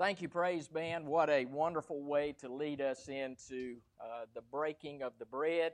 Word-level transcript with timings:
Thank 0.00 0.22
you, 0.22 0.30
Praise 0.30 0.66
Band. 0.66 1.06
What 1.06 1.28
a 1.28 1.44
wonderful 1.44 2.02
way 2.02 2.34
to 2.40 2.48
lead 2.48 2.80
us 2.80 3.08
into 3.08 3.76
uh, 4.00 4.24
the 4.34 4.40
breaking 4.40 5.02
of 5.02 5.12
the 5.18 5.26
bread, 5.26 5.72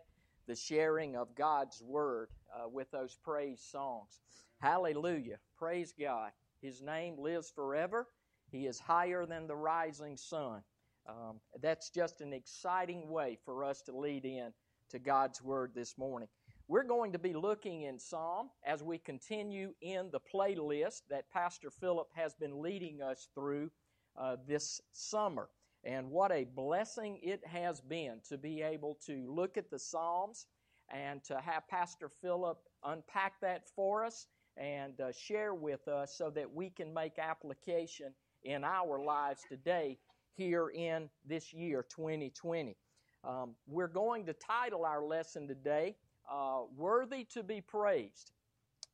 the 0.49 0.57
sharing 0.57 1.15
of 1.15 1.37
God's 1.37 1.81
Word 1.81 2.31
uh, 2.53 2.69
with 2.69 2.91
those 2.91 3.17
praise 3.23 3.61
songs. 3.61 4.19
Hallelujah. 4.59 5.37
Praise 5.57 5.95
God. 5.97 6.33
His 6.61 6.83
name 6.83 7.21
lives 7.21 7.53
forever. 7.55 8.09
He 8.51 8.67
is 8.67 8.81
higher 8.81 9.27
than 9.27 9.47
the 9.47 9.55
rising 9.55 10.17
sun. 10.17 10.63
Um, 11.09 11.39
that's 11.63 11.91
just 11.91 12.21
an 12.21 12.33
exciting 12.33 13.09
way 13.09 13.39
for 13.45 13.63
us 13.63 13.81
to 13.83 13.97
lead 13.97 14.25
in 14.25 14.53
to 14.89 14.99
God's 14.99 15.41
Word 15.41 15.71
this 15.73 15.97
morning. 15.97 16.29
We're 16.67 16.83
going 16.83 17.13
to 17.13 17.19
be 17.21 17.33
looking 17.33 17.83
in 17.83 18.01
Psalm 18.01 18.51
as 18.65 18.83
we 18.83 18.99
continue 18.99 19.73
in 19.83 20.11
the 20.11 20.19
playlist 20.19 21.03
that 21.11 21.31
Pastor 21.31 21.71
Philip 21.71 22.09
has 22.17 22.35
been 22.35 22.61
leading 22.61 23.01
us 23.01 23.29
through 23.37 23.71
uh, 24.19 24.37
this 24.47 24.81
summer. 24.93 25.49
And 25.85 26.11
what 26.11 26.33
a 26.33 26.45
blessing 26.45 27.21
it 27.23 27.47
has 27.47 27.81
been 27.81 28.21
to 28.29 28.37
be 28.37 28.63
able 28.63 28.99
to 29.07 29.33
look 29.33 29.57
at 29.57 29.71
the 29.71 29.79
Psalms 29.79 30.47
and 30.93 31.23
to 31.25 31.41
have 31.41 31.69
Pastor 31.69 32.11
Philip 32.21 32.59
unpack 32.85 33.41
that 33.41 33.69
for 33.75 34.05
us 34.05 34.27
and 34.57 35.01
uh, 35.01 35.13
share 35.13 35.55
with 35.55 35.87
us 35.89 36.15
so 36.17 36.31
that 36.31 36.53
we 36.53 36.71
can 36.71 36.93
make 36.93 37.19
application 37.19 38.13
in 38.43 38.65
our 38.65 39.01
lives 39.03 39.43
today 39.49 39.99
here 40.35 40.69
in 40.71 41.09
this 41.25 41.53
year 41.53 41.85
2020. 41.89 42.77
Um, 43.25 43.55
we're 43.67 43.89
going 43.89 44.27
to 44.27 44.33
title 44.33 44.85
our 44.85 45.05
lesson 45.05 45.49
today, 45.49 45.97
uh, 46.31 46.63
Worthy 46.77 47.25
to 47.33 47.43
be 47.43 47.61
Praised. 47.61 48.33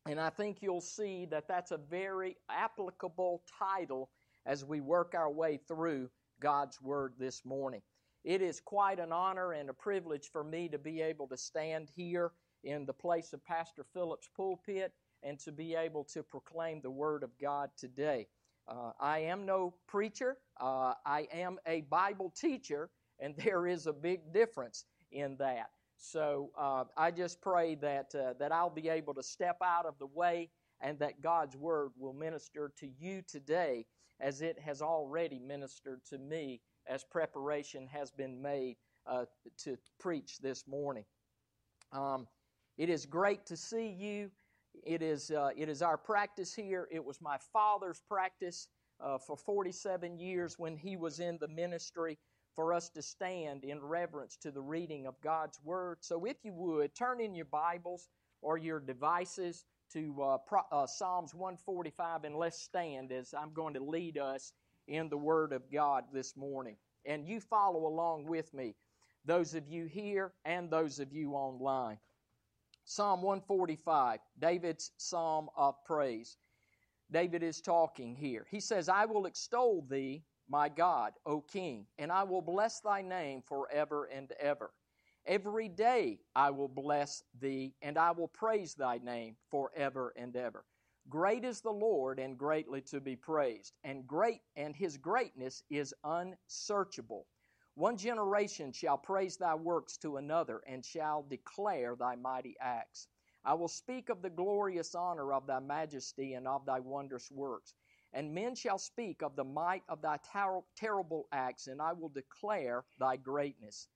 And 0.06 0.18
I 0.18 0.30
think 0.30 0.58
you'll 0.62 0.80
see 0.80 1.26
that 1.26 1.46
that's 1.46 1.70
a 1.70 1.76
very 1.78 2.36
applicable 2.50 3.42
title 3.58 4.10
as 4.46 4.64
we 4.64 4.80
work 4.80 5.14
our 5.14 5.30
way 5.30 5.58
through 5.68 6.08
God's 6.40 6.80
Word 6.80 7.14
this 7.18 7.44
morning. 7.44 7.82
It 8.24 8.42
is 8.42 8.60
quite 8.60 8.98
an 8.98 9.12
honor 9.12 9.52
and 9.52 9.68
a 9.68 9.74
privilege 9.74 10.30
for 10.32 10.44
me 10.44 10.68
to 10.68 10.78
be 10.78 11.00
able 11.00 11.26
to 11.28 11.36
stand 11.36 11.90
here 11.94 12.32
in 12.64 12.86
the 12.86 12.92
place 12.92 13.32
of 13.32 13.44
Pastor 13.44 13.84
Philip's 13.92 14.28
pulpit 14.36 14.92
and 15.22 15.38
to 15.40 15.52
be 15.52 15.74
able 15.74 16.04
to 16.04 16.22
proclaim 16.22 16.80
the 16.80 16.90
Word 16.90 17.22
of 17.22 17.30
God 17.40 17.70
today. 17.76 18.26
Uh, 18.68 18.92
I 19.00 19.20
am 19.20 19.44
no 19.44 19.74
preacher, 19.88 20.36
uh, 20.60 20.94
I 21.04 21.26
am 21.32 21.58
a 21.66 21.82
Bible 21.82 22.32
teacher, 22.36 22.90
and 23.18 23.34
there 23.44 23.66
is 23.66 23.86
a 23.86 23.92
big 23.92 24.32
difference 24.32 24.84
in 25.10 25.36
that. 25.38 25.70
So 25.96 26.50
uh, 26.58 26.84
I 26.96 27.12
just 27.12 27.40
pray 27.40 27.76
that, 27.76 28.12
uh, 28.14 28.34
that 28.38 28.50
I'll 28.50 28.70
be 28.70 28.88
able 28.88 29.14
to 29.14 29.22
step 29.22 29.58
out 29.62 29.86
of 29.86 29.94
the 29.98 30.06
way 30.06 30.50
and 30.80 30.98
that 30.98 31.22
God's 31.22 31.56
Word 31.56 31.90
will 31.96 32.12
minister 32.12 32.72
to 32.78 32.88
you 32.98 33.22
today 33.28 33.86
as 34.22 34.40
it 34.40 34.58
has 34.58 34.80
already 34.80 35.38
ministered 35.38 36.00
to 36.06 36.16
me 36.16 36.60
as 36.86 37.04
preparation 37.04 37.86
has 37.88 38.10
been 38.10 38.40
made 38.40 38.76
uh, 39.06 39.24
to 39.58 39.76
preach 39.98 40.38
this 40.38 40.66
morning. 40.66 41.04
Um, 41.92 42.28
it 42.78 42.88
is 42.88 43.04
great 43.04 43.44
to 43.46 43.56
see 43.56 43.88
you. 43.88 44.30
It 44.84 45.02
is, 45.02 45.30
uh, 45.30 45.50
it 45.56 45.68
is 45.68 45.82
our 45.82 45.98
practice 45.98 46.54
here. 46.54 46.88
It 46.90 47.04
was 47.04 47.20
my 47.20 47.36
father's 47.52 48.00
practice 48.08 48.68
uh, 49.00 49.18
for 49.18 49.36
47 49.36 50.16
years 50.16 50.58
when 50.58 50.76
he 50.76 50.96
was 50.96 51.18
in 51.18 51.36
the 51.38 51.48
ministry 51.48 52.16
for 52.54 52.72
us 52.72 52.88
to 52.90 53.02
stand 53.02 53.64
in 53.64 53.80
reverence 53.80 54.36
to 54.36 54.50
the 54.50 54.60
reading 54.60 55.06
of 55.06 55.20
God's 55.20 55.58
Word. 55.64 55.98
So, 56.00 56.24
if 56.24 56.36
you 56.44 56.52
would, 56.54 56.94
turn 56.94 57.20
in 57.20 57.34
your 57.34 57.46
Bibles 57.46 58.08
or 58.40 58.56
your 58.58 58.78
devices 58.78 59.64
to 59.92 60.22
uh, 60.22 60.38
Pro, 60.38 60.60
uh, 60.70 60.86
Psalms 60.86 61.34
145 61.34 62.24
and 62.24 62.36
let's 62.36 62.60
stand 62.60 63.12
as 63.12 63.34
I'm 63.34 63.52
going 63.52 63.74
to 63.74 63.82
lead 63.82 64.18
us 64.18 64.52
in 64.88 65.08
the 65.08 65.16
Word 65.16 65.52
of 65.52 65.70
God 65.70 66.04
this 66.12 66.36
morning. 66.36 66.76
And 67.04 67.26
you 67.26 67.40
follow 67.40 67.86
along 67.86 68.26
with 68.26 68.52
me, 68.54 68.74
those 69.24 69.54
of 69.54 69.68
you 69.68 69.86
here 69.86 70.32
and 70.44 70.70
those 70.70 70.98
of 70.98 71.12
you 71.12 71.32
online. 71.32 71.98
Psalm 72.84 73.22
145, 73.22 74.18
David's 74.38 74.90
psalm 74.96 75.48
of 75.56 75.74
praise. 75.84 76.36
David 77.10 77.42
is 77.42 77.60
talking 77.60 78.16
here. 78.16 78.46
He 78.50 78.60
says, 78.60 78.88
I 78.88 79.04
will 79.04 79.26
extol 79.26 79.84
thee, 79.88 80.24
my 80.48 80.68
God, 80.68 81.12
O 81.24 81.40
King, 81.40 81.86
and 81.98 82.10
I 82.10 82.24
will 82.24 82.42
bless 82.42 82.80
thy 82.80 83.02
name 83.02 83.42
forever 83.42 84.08
and 84.12 84.32
ever. 84.40 84.70
Every 85.26 85.68
day 85.68 86.18
I 86.34 86.50
will 86.50 86.68
bless 86.68 87.22
thee, 87.40 87.74
and 87.80 87.96
I 87.96 88.10
will 88.10 88.28
praise 88.28 88.74
thy 88.74 88.98
name 88.98 89.36
forever 89.50 90.12
and 90.16 90.34
ever. 90.36 90.64
Great 91.08 91.44
is 91.44 91.60
the 91.60 91.72
Lord, 91.72 92.18
and 92.18 92.36
greatly 92.36 92.80
to 92.82 93.00
be 93.00 93.14
praised, 93.14 93.74
and 93.84 94.06
great 94.06 94.40
and 94.56 94.74
his 94.74 94.96
greatness 94.96 95.62
is 95.70 95.94
unsearchable. 96.04 97.26
One 97.74 97.96
generation 97.96 98.72
shall 98.72 98.98
praise 98.98 99.36
thy 99.36 99.54
works 99.54 99.96
to 99.98 100.16
another, 100.16 100.60
and 100.66 100.84
shall 100.84 101.22
declare 101.22 101.94
thy 101.94 102.16
mighty 102.16 102.56
acts. 102.60 103.06
I 103.44 103.54
will 103.54 103.68
speak 103.68 104.08
of 104.08 104.22
the 104.22 104.30
glorious 104.30 104.94
honor 104.94 105.32
of 105.32 105.46
thy 105.46 105.60
majesty 105.60 106.34
and 106.34 106.48
of 106.48 106.66
thy 106.66 106.80
wondrous 106.80 107.30
works. 107.30 107.74
And 108.12 108.34
men 108.34 108.54
shall 108.54 108.78
speak 108.78 109.22
of 109.22 109.36
the 109.36 109.44
might 109.44 109.84
of 109.88 110.02
thy 110.02 110.18
ter- 110.32 110.62
terrible 110.76 111.28
acts, 111.32 111.68
and 111.68 111.80
I 111.80 111.92
will 111.92 112.10
declare 112.10 112.84
thy 112.98 113.16
greatness. 113.16 113.88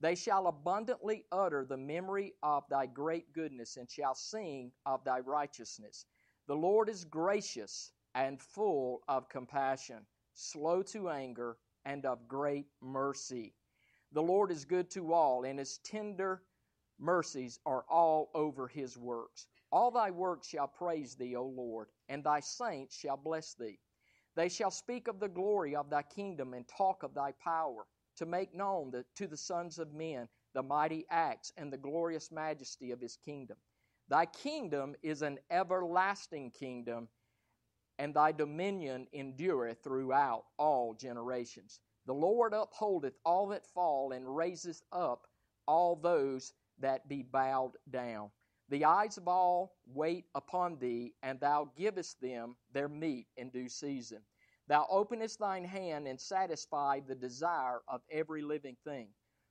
They 0.00 0.14
shall 0.14 0.48
abundantly 0.48 1.24
utter 1.30 1.64
the 1.64 1.76
memory 1.76 2.34
of 2.42 2.68
thy 2.68 2.86
great 2.86 3.32
goodness 3.32 3.76
and 3.76 3.88
shall 3.88 4.14
sing 4.14 4.72
of 4.84 5.04
thy 5.04 5.20
righteousness. 5.20 6.06
The 6.46 6.56
Lord 6.56 6.88
is 6.88 7.04
gracious 7.04 7.92
and 8.14 8.40
full 8.40 9.02
of 9.08 9.28
compassion, 9.28 10.06
slow 10.34 10.82
to 10.82 11.08
anger, 11.10 11.58
and 11.84 12.04
of 12.06 12.28
great 12.28 12.66
mercy. 12.80 13.54
The 14.12 14.22
Lord 14.22 14.50
is 14.50 14.64
good 14.64 14.90
to 14.90 15.12
all, 15.12 15.44
and 15.44 15.58
his 15.58 15.78
tender 15.78 16.42
mercies 16.98 17.58
are 17.66 17.84
all 17.88 18.30
over 18.34 18.68
his 18.68 18.96
works. 18.96 19.46
All 19.72 19.90
thy 19.90 20.10
works 20.10 20.48
shall 20.48 20.68
praise 20.68 21.14
thee, 21.14 21.34
O 21.34 21.44
Lord, 21.44 21.88
and 22.08 22.22
thy 22.22 22.40
saints 22.40 22.96
shall 22.96 23.16
bless 23.16 23.54
thee. 23.54 23.80
They 24.36 24.48
shall 24.48 24.70
speak 24.70 25.08
of 25.08 25.20
the 25.20 25.28
glory 25.28 25.74
of 25.74 25.90
thy 25.90 26.02
kingdom 26.02 26.54
and 26.54 26.66
talk 26.68 27.02
of 27.02 27.14
thy 27.14 27.32
power 27.32 27.86
to 28.16 28.26
make 28.26 28.54
known 28.54 28.90
the, 28.90 29.04
to 29.16 29.26
the 29.26 29.36
sons 29.36 29.78
of 29.78 29.92
men 29.92 30.28
the 30.54 30.62
mighty 30.62 31.04
acts 31.10 31.52
and 31.56 31.72
the 31.72 31.76
glorious 31.76 32.30
majesty 32.30 32.92
of 32.92 33.00
his 33.00 33.16
kingdom. 33.16 33.56
Thy 34.08 34.26
kingdom 34.26 34.94
is 35.02 35.22
an 35.22 35.38
everlasting 35.50 36.50
kingdom, 36.52 37.08
and 37.98 38.14
thy 38.14 38.32
dominion 38.32 39.08
endureth 39.12 39.82
throughout 39.82 40.44
all 40.58 40.94
generations. 40.94 41.80
The 42.06 42.14
Lord 42.14 42.52
upholdeth 42.52 43.14
all 43.24 43.48
that 43.48 43.66
fall, 43.66 44.12
and 44.12 44.36
raiseth 44.36 44.82
up 44.92 45.26
all 45.66 45.96
those 45.96 46.52
that 46.78 47.08
be 47.08 47.22
bowed 47.22 47.72
down. 47.90 48.30
The 48.68 48.84
eyes 48.84 49.16
of 49.18 49.28
all 49.28 49.76
wait 49.86 50.26
upon 50.34 50.78
thee, 50.78 51.14
and 51.22 51.40
thou 51.40 51.70
givest 51.76 52.20
them 52.20 52.56
their 52.72 52.88
meat 52.88 53.26
in 53.36 53.50
due 53.50 53.68
season. 53.68 54.20
Thou 54.66 54.86
openest 54.88 55.38
thine 55.38 55.64
hand 55.64 56.08
and 56.08 56.20
satisfy 56.20 57.00
the 57.00 57.14
desire 57.14 57.82
of 57.86 58.02
every 58.10 58.42
living 58.42 58.76
thing. 58.84 59.08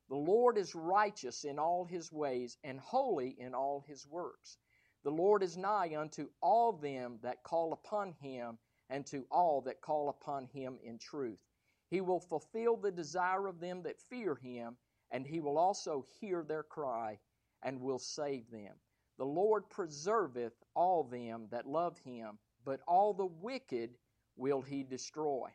The 0.08 0.16
Lord 0.16 0.58
is 0.58 0.74
righteous 0.74 1.44
in 1.44 1.58
all 1.58 1.84
his 1.84 2.12
ways 2.12 2.58
and 2.64 2.80
holy 2.80 3.30
in 3.38 3.54
all 3.54 3.80
his 3.80 4.06
works. 4.06 4.58
The 5.04 5.10
Lord 5.10 5.42
is 5.42 5.56
nigh 5.56 5.94
unto 5.96 6.30
all 6.40 6.72
them 6.72 7.18
that 7.22 7.42
call 7.42 7.72
upon 7.72 8.12
him 8.12 8.58
and 8.90 9.06
to 9.06 9.26
all 9.30 9.60
that 9.62 9.80
call 9.80 10.08
upon 10.08 10.46
him 10.46 10.78
in 10.82 10.98
truth. 10.98 11.40
He 11.88 12.00
will 12.00 12.20
fulfill 12.20 12.76
the 12.76 12.90
desire 12.90 13.46
of 13.46 13.60
them 13.60 13.82
that 13.82 14.00
fear 14.00 14.34
him, 14.34 14.76
and 15.10 15.26
he 15.26 15.40
will 15.40 15.58
also 15.58 16.06
hear 16.20 16.42
their 16.42 16.62
cry 16.64 17.18
and 17.62 17.80
will 17.80 17.98
save 17.98 18.50
them. 18.50 18.74
The 19.16 19.26
Lord 19.26 19.70
preserveth 19.70 20.64
all 20.74 21.04
them 21.04 21.46
that 21.50 21.66
love 21.66 21.98
him, 21.98 22.38
but 22.64 22.80
all 22.88 23.14
the 23.14 23.26
wicked 23.26 23.96
will 24.36 24.62
he 24.62 24.82
destroy. 24.82 25.48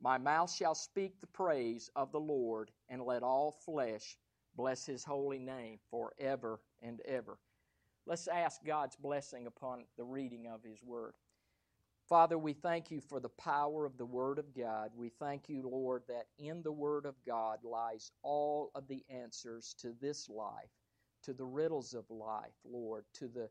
My 0.00 0.18
mouth 0.18 0.50
shall 0.52 0.74
speak 0.74 1.20
the 1.20 1.26
praise 1.26 1.90
of 1.94 2.12
the 2.12 2.20
Lord, 2.20 2.70
and 2.88 3.02
let 3.02 3.22
all 3.22 3.52
flesh 3.52 4.18
bless 4.56 4.86
his 4.86 5.04
holy 5.04 5.38
name 5.38 5.78
forever 5.90 6.60
and 6.82 7.00
ever. 7.02 7.38
Let's 8.06 8.28
ask 8.28 8.64
God's 8.64 8.96
blessing 8.96 9.46
upon 9.46 9.84
the 9.96 10.04
reading 10.04 10.46
of 10.46 10.62
his 10.62 10.82
word. 10.82 11.14
Father, 12.08 12.38
we 12.38 12.52
thank 12.52 12.90
you 12.90 13.00
for 13.00 13.20
the 13.20 13.28
power 13.28 13.86
of 13.86 13.96
the 13.96 14.04
Word 14.04 14.40
of 14.40 14.52
God. 14.52 14.90
We 14.96 15.10
thank 15.10 15.48
you, 15.48 15.62
Lord, 15.62 16.02
that 16.08 16.26
in 16.40 16.60
the 16.60 16.72
Word 16.72 17.06
of 17.06 17.14
God 17.24 17.60
lies 17.62 18.10
all 18.24 18.72
of 18.74 18.88
the 18.88 19.04
answers 19.08 19.76
to 19.78 19.94
this 20.00 20.28
life, 20.28 20.72
to 21.22 21.32
the 21.32 21.44
riddles 21.44 21.94
of 21.94 22.10
life, 22.10 22.56
Lord, 22.64 23.04
to 23.14 23.28
the 23.28 23.48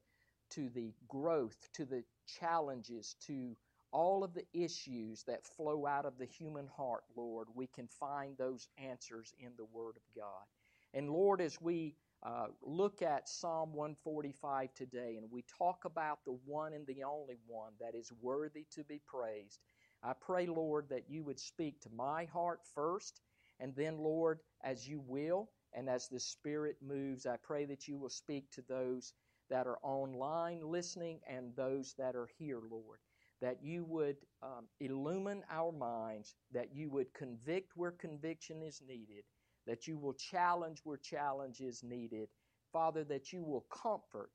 to 0.50 0.68
the 0.70 0.92
growth, 1.08 1.70
to 1.74 1.86
the 1.86 2.04
challenges, 2.26 3.16
to 3.22 3.56
all 3.92 4.24
of 4.24 4.34
the 4.34 4.46
issues 4.54 5.24
that 5.24 5.46
flow 5.46 5.86
out 5.86 6.06
of 6.06 6.18
the 6.18 6.26
human 6.26 6.68
heart, 6.68 7.04
Lord, 7.16 7.48
we 7.54 7.68
can 7.68 7.88
find 7.88 8.38
those 8.38 8.68
answers 8.78 9.34
in 9.40 9.52
the 9.58 9.66
Word 9.66 9.96
of 9.96 10.16
God. 10.16 10.46
And 10.94 11.10
Lord, 11.10 11.42
as 11.42 11.62
we 11.62 11.96
uh, 12.24 12.48
look 12.62 13.02
at 13.02 13.30
Psalm 13.30 13.74
145 13.74 14.74
today 14.74 15.16
and 15.18 15.32
we 15.32 15.44
talk 15.58 15.86
about 15.86 16.20
the 16.26 16.38
one 16.46 16.74
and 16.74 16.86
the 16.88 17.04
only 17.04 17.38
one 17.48 17.74
that 17.80 17.96
is 17.96 18.12
worthy 18.22 18.66
to 18.72 18.84
be 18.84 19.02
praised, 19.08 19.60
I 20.04 20.14
pray, 20.14 20.46
Lord, 20.48 20.90
that 20.90 21.10
you 21.10 21.24
would 21.24 21.40
speak 21.40 21.82
to 21.82 21.90
my 21.90 22.26
heart 22.26 22.62
first, 22.74 23.22
and 23.60 23.76
then, 23.76 23.98
Lord, 23.98 24.40
as 24.64 24.88
you 24.88 25.02
will, 25.06 25.50
and 25.74 25.90
as 25.90 26.08
the 26.08 26.20
Spirit 26.20 26.78
moves, 26.82 27.26
I 27.26 27.38
pray 27.38 27.66
that 27.66 27.88
you 27.88 27.98
will 27.98 28.10
speak 28.10 28.50
to 28.52 28.62
those 28.68 29.14
that 29.50 29.68
are 29.68 29.80
online 29.84 30.62
listening 30.64 31.20
and 31.28 31.56
those 31.56 31.94
that 31.98 32.16
are 32.16 32.30
here, 32.38 32.62
Lord. 32.70 33.00
That 33.42 33.64
you 33.64 33.86
would 33.86 34.18
um, 34.44 34.68
illumine 34.80 35.44
our 35.50 35.72
minds, 35.72 36.36
that 36.52 36.76
you 36.76 36.90
would 36.90 37.14
convict 37.14 37.72
where 37.76 37.92
conviction 37.92 38.62
is 38.62 38.82
needed, 38.86 39.24
that 39.66 39.88
you 39.88 39.98
will 39.98 40.14
challenge 40.14 40.82
where 40.84 40.98
challenge 40.98 41.62
is 41.62 41.84
needed. 41.84 42.28
Father, 42.74 43.04
that 43.06 43.32
you 43.32 43.44
will 43.44 43.66
comfort 43.72 44.30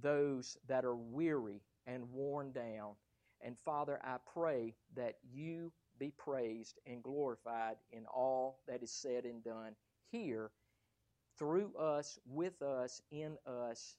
those 0.00 0.56
that 0.68 0.84
are 0.84 0.96
weary 0.96 1.62
and 1.86 2.10
worn 2.10 2.52
down. 2.52 2.94
And 3.40 3.56
Father, 3.64 4.00
I 4.02 4.16
pray 4.32 4.74
that 4.96 5.16
you 5.22 5.72
be 5.98 6.12
praised 6.16 6.78
and 6.86 7.02
glorified 7.02 7.76
in 7.92 8.04
all 8.06 8.60
that 8.66 8.82
is 8.82 8.92
said 8.92 9.24
and 9.24 9.44
done 9.44 9.74
here, 10.10 10.50
through 11.38 11.72
us, 11.76 12.18
with 12.26 12.62
us, 12.62 13.00
in 13.10 13.36
us, 13.46 13.96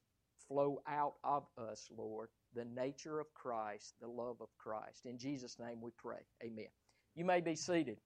flow 0.47 0.81
out 0.87 1.15
of 1.23 1.43
us, 1.57 1.89
Lord, 1.95 2.29
the 2.55 2.65
nature 2.65 3.19
of 3.19 3.33
Christ, 3.33 3.93
the 3.99 4.07
love 4.07 4.37
of 4.41 4.47
Christ. 4.57 5.05
In 5.05 5.17
Jesus' 5.17 5.59
name 5.59 5.81
we 5.81 5.91
pray. 5.97 6.21
Amen. 6.43 6.67
You 7.13 7.25
may 7.25 7.41
be 7.41 7.55
seated. 7.55 7.97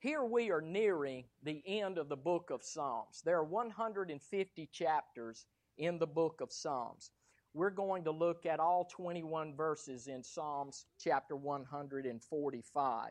Here 0.00 0.24
we 0.24 0.50
are 0.50 0.60
nearing 0.60 1.24
the 1.42 1.62
end 1.66 1.98
of 1.98 2.08
the 2.08 2.16
book 2.16 2.50
of 2.50 2.62
Psalms. 2.62 3.22
There 3.24 3.38
are 3.38 3.44
150 3.44 4.68
chapters 4.72 5.46
in 5.78 5.98
the 5.98 6.06
book 6.06 6.40
of 6.40 6.52
Psalms. 6.52 7.10
We're 7.54 7.70
going 7.70 8.04
to 8.04 8.10
look 8.10 8.44
at 8.44 8.60
all 8.60 8.84
21 8.84 9.56
verses 9.56 10.08
in 10.08 10.22
Psalms 10.22 10.84
chapter 11.00 11.34
145. 11.34 13.10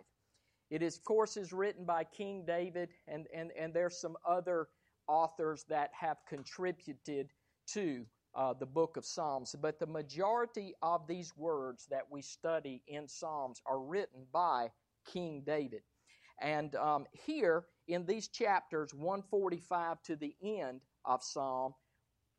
It 0.70 0.82
is, 0.84 0.98
of 0.98 1.04
course, 1.04 1.38
is 1.38 1.52
written 1.52 1.86
by 1.86 2.04
King 2.04 2.44
David, 2.46 2.90
and, 3.08 3.28
and, 3.34 3.52
and 3.60 3.74
there's 3.74 4.00
some 4.00 4.16
other 4.28 4.68
authors 5.08 5.66
that 5.70 5.90
have 6.00 6.18
contributed 6.28 7.30
to 7.68 8.06
uh, 8.36 8.54
the 8.54 8.66
book 8.66 8.98
of 8.98 9.06
Psalms. 9.06 9.56
But 9.62 9.80
the 9.80 9.88
majority 9.88 10.74
of 10.82 11.08
these 11.08 11.34
words 11.38 11.88
that 11.90 12.04
we 12.10 12.22
study 12.22 12.84
in 12.88 13.08
Psalms 13.08 13.62
are 13.66 13.80
written 13.80 14.26
by 14.32 14.70
King 15.06 15.44
David. 15.46 15.82
And 16.42 16.76
um, 16.76 17.06
here 17.12 17.66
in 17.88 18.06
these 18.06 18.28
chapters, 18.28 18.94
145 18.94 20.02
to 20.04 20.16
the 20.16 20.36
end 20.44 20.82
of 21.06 21.24
Psalm, 21.24 21.74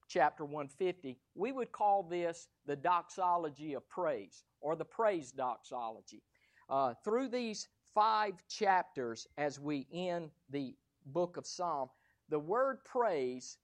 chapter 0.09 0.45
150, 0.45 1.19
we 1.35 1.53
would 1.53 1.73
call 1.73 2.03
this 2.03 2.49
the 2.67 2.77
doxology 2.77 3.75
of 3.75 3.89
praise 3.89 4.45
or 4.61 4.77
the 4.77 4.85
praise 4.85 5.33
doxology. 5.33 6.23
Uh, 6.69 6.95
through 7.05 7.29
these 7.29 7.69
five 7.95 8.35
chapters, 8.49 9.27
as 9.39 9.59
we 9.59 9.87
end 9.93 10.31
the 10.51 10.75
book 11.07 11.37
of 11.37 11.47
Psalm, 11.47 11.89
the 12.29 12.39
word 12.39 12.79
praise 12.85 13.59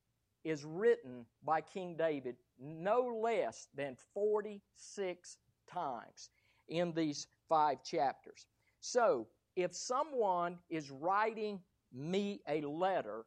is 0.44 0.65
written 0.65 1.25
by 1.44 1.61
King 1.61 1.97
David 1.97 2.37
no 2.59 3.21
less 3.23 3.69
than 3.75 3.97
46 4.15 5.37
times 5.71 6.31
in 6.69 6.93
these 6.93 7.27
five 7.49 7.83
chapters. 7.83 8.47
So, 8.81 9.27
if 9.55 9.75
someone 9.75 10.59
is 10.71 10.91
writing 10.91 11.61
me 11.93 12.41
a 12.49 12.62
letter 12.62 13.25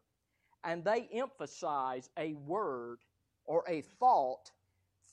and 0.63 0.83
they 0.83 1.07
emphasize 1.13 2.09
a 2.17 2.33
word 2.33 2.99
or 3.45 3.63
a 3.67 3.81
thought 3.81 4.51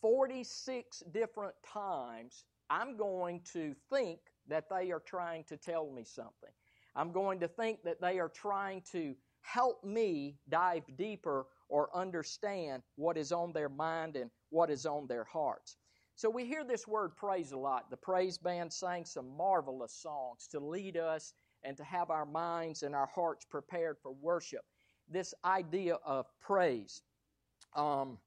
46 0.01 1.03
different 1.13 1.55
times, 1.65 2.45
I'm 2.71 2.97
going 2.97 3.43
to 3.53 3.75
think 3.91 4.21
that 4.49 4.65
they 4.71 4.91
are 4.91 5.01
trying 5.01 5.45
to 5.45 5.57
tell 5.57 5.91
me 5.91 6.05
something. 6.05 6.51
I'm 6.97 7.13
going 7.13 7.41
to 7.41 7.49
think 7.49 7.83
that 7.85 8.01
they 8.01 8.19
are 8.19 8.29
trying 8.29 8.83
to 8.93 9.15
help 9.43 9.85
me 9.85 10.37
dive 10.49 10.85
deeper 10.97 11.47
or 11.69 11.95
understand 11.95 12.83
what 12.97 13.17
is 13.17 13.33
on 13.33 13.53
their 13.53 13.69
mind 13.69 14.17
and 14.17 14.31
what 14.51 14.71
is 14.71 14.87
on 14.87 15.07
their 15.07 15.25
hearts. 15.25 15.77
So 16.15 16.29
we 16.31 16.45
hear 16.45 16.65
this 16.65 16.87
word 16.87 17.17
praise 17.17 17.53
a 17.53 17.59
lot. 17.59 17.91
The 17.91 17.97
praise 17.97 18.39
band 18.39 18.73
sang 18.73 19.05
some 19.05 19.37
marvelous 19.37 19.95
songs 19.95 20.47
to 20.53 20.61
lead 20.61 20.97
us 20.97 21.35
and 21.65 21.77
to 21.77 21.85
have 21.85 22.11
our 22.11 22.27
minds 22.27 22.83
and 22.83 22.95
our 22.95 23.09
hearts 23.15 23.45
prepared 23.45 23.97
for 24.03 24.13
worship. 24.13 24.65
This 25.09 25.35
idea 25.45 25.97
of 26.05 26.27
praise. 26.41 27.03
Um, 27.75 28.19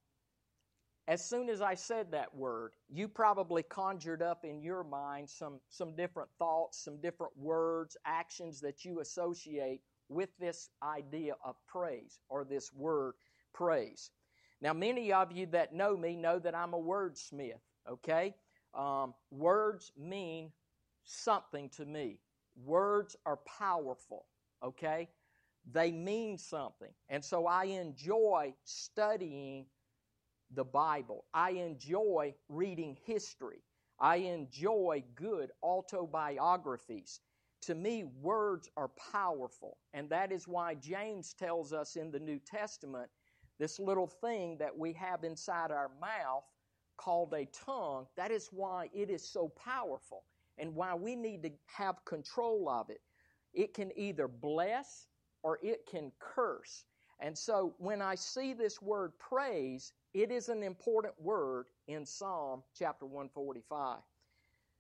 as 1.08 1.24
soon 1.24 1.50
as 1.50 1.62
I 1.62 1.76
said 1.76 2.12
that 2.12 2.36
word, 2.36 2.74
you 2.90 3.08
probably 3.08 3.62
conjured 3.62 4.24
up 4.24 4.44
in 4.44 4.64
your 4.64 4.84
mind 4.84 5.30
some, 5.30 5.60
some 5.70 5.96
different 5.96 6.30
thoughts, 6.40 6.84
some 6.84 7.00
different 7.00 7.38
words, 7.38 7.96
actions 8.06 8.60
that 8.62 8.84
you 8.84 9.00
associate 9.02 9.82
with 10.10 10.30
this 10.40 10.70
idea 10.82 11.36
of 11.44 11.56
praise 11.68 12.20
or 12.30 12.44
this 12.44 12.74
word 12.74 13.14
praise. 13.56 14.12
Now, 14.62 14.74
many 14.74 15.12
of 15.14 15.32
you 15.32 15.46
that 15.48 15.74
know 15.74 15.96
me 15.98 16.16
know 16.16 16.40
that 16.40 16.56
I'm 16.56 16.74
a 16.74 16.80
wordsmith, 16.80 17.62
okay? 17.90 18.36
Um, 18.74 19.14
words 19.32 19.92
mean 19.98 20.52
something 21.04 21.70
to 21.78 21.86
me. 21.86 22.20
Words 22.64 23.16
are 23.26 23.40
powerful, 23.60 24.26
okay? 24.64 25.10
They 25.72 25.92
mean 25.92 26.38
something. 26.38 26.92
And 27.10 27.24
so 27.24 27.48
I 27.48 27.66
enjoy 27.66 28.54
studying 28.64 29.66
the 30.54 30.64
Bible. 30.64 31.26
I 31.34 31.52
enjoy 31.52 32.34
reading 32.50 32.98
history. 33.06 33.62
I 34.00 34.18
enjoy 34.18 35.04
good 35.16 35.52
autobiographies. 35.64 37.22
To 37.64 37.76
me, 37.76 38.04
words 38.22 38.70
are 38.78 38.92
powerful, 39.12 39.78
and 39.94 40.10
that 40.10 40.32
is 40.32 40.48
why 40.48 40.76
James 40.76 41.34
tells 41.34 41.74
us 41.74 41.96
in 41.96 42.12
the 42.12 42.20
New 42.20 42.40
Testament 42.40 43.10
this 43.60 43.80
little 43.80 44.08
thing 44.08 44.58
that 44.58 44.78
we 44.78 44.94
have 44.94 45.24
inside 45.24 45.72
our 45.72 45.92
mouth 46.02 46.44
called 46.98 47.34
a 47.34 47.46
tongue, 47.46 48.08
that 48.16 48.32
is 48.32 48.50
why 48.52 48.90
it 48.94 49.10
is 49.10 49.28
so 49.28 49.50
powerful 49.50 50.24
and 50.58 50.74
why 50.74 50.94
we 50.94 51.16
need 51.16 51.44
to 51.44 51.52
have 51.68 52.04
control 52.06 52.70
of 52.70 52.90
it. 52.90 53.02
It 53.54 53.74
can 53.74 53.92
either 53.98 54.28
bless 54.28 55.08
or 55.44 55.60
it 55.62 55.86
can 55.90 56.12
curse. 56.20 56.86
And 57.20 57.38
so 57.38 57.76
when 57.78 58.02
I 58.02 58.16
see 58.16 58.54
this 58.54 58.82
word 58.82 59.14
praise, 59.20 59.94
it 60.14 60.32
is 60.32 60.50
an 60.50 60.64
important 60.64 61.14
word 61.20 61.68
in 61.88 62.06
Psalm 62.06 62.64
chapter 62.78 63.06
145. 63.06 64.00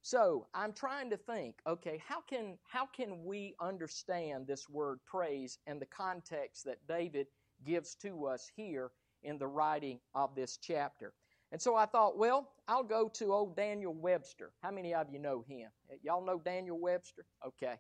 So 0.01 0.48
I'm 0.54 0.71
trying 0.71 1.10
to 1.10 1.18
think, 1.18 1.56
okay, 1.66 2.01
how 2.06 2.21
can, 2.21 2.57
how 2.69 2.86
can 2.86 3.23
we 3.23 3.56
understand 3.59 4.45
this 4.45 4.69
word 4.69 4.99
praise 5.06 5.57
and 5.66 5.81
the 5.81 5.88
context 5.88 6.66
that 6.66 6.85
David 6.88 7.28
gives 7.64 7.95
to 7.95 8.26
us 8.26 8.52
here 8.56 8.92
in 9.24 9.38
the 9.38 9.47
writing 9.47 10.00
of 10.14 10.35
this 10.35 10.57
chapter? 10.57 11.14
And 11.52 11.62
so 11.62 11.76
I 11.76 11.85
thought, 11.85 12.18
well, 12.18 12.52
I'll 12.68 12.83
go 12.83 13.07
to 13.09 13.33
old 13.33 13.56
Daniel 13.56 13.94
Webster. 13.94 14.52
How 14.62 14.71
many 14.71 14.94
of 14.94 15.09
you 15.12 15.19
know 15.19 15.45
him? 15.47 15.69
Y'all 16.02 16.26
know 16.26 16.40
Daniel 16.40 16.80
Webster? 16.80 17.26
Okay. 17.45 17.76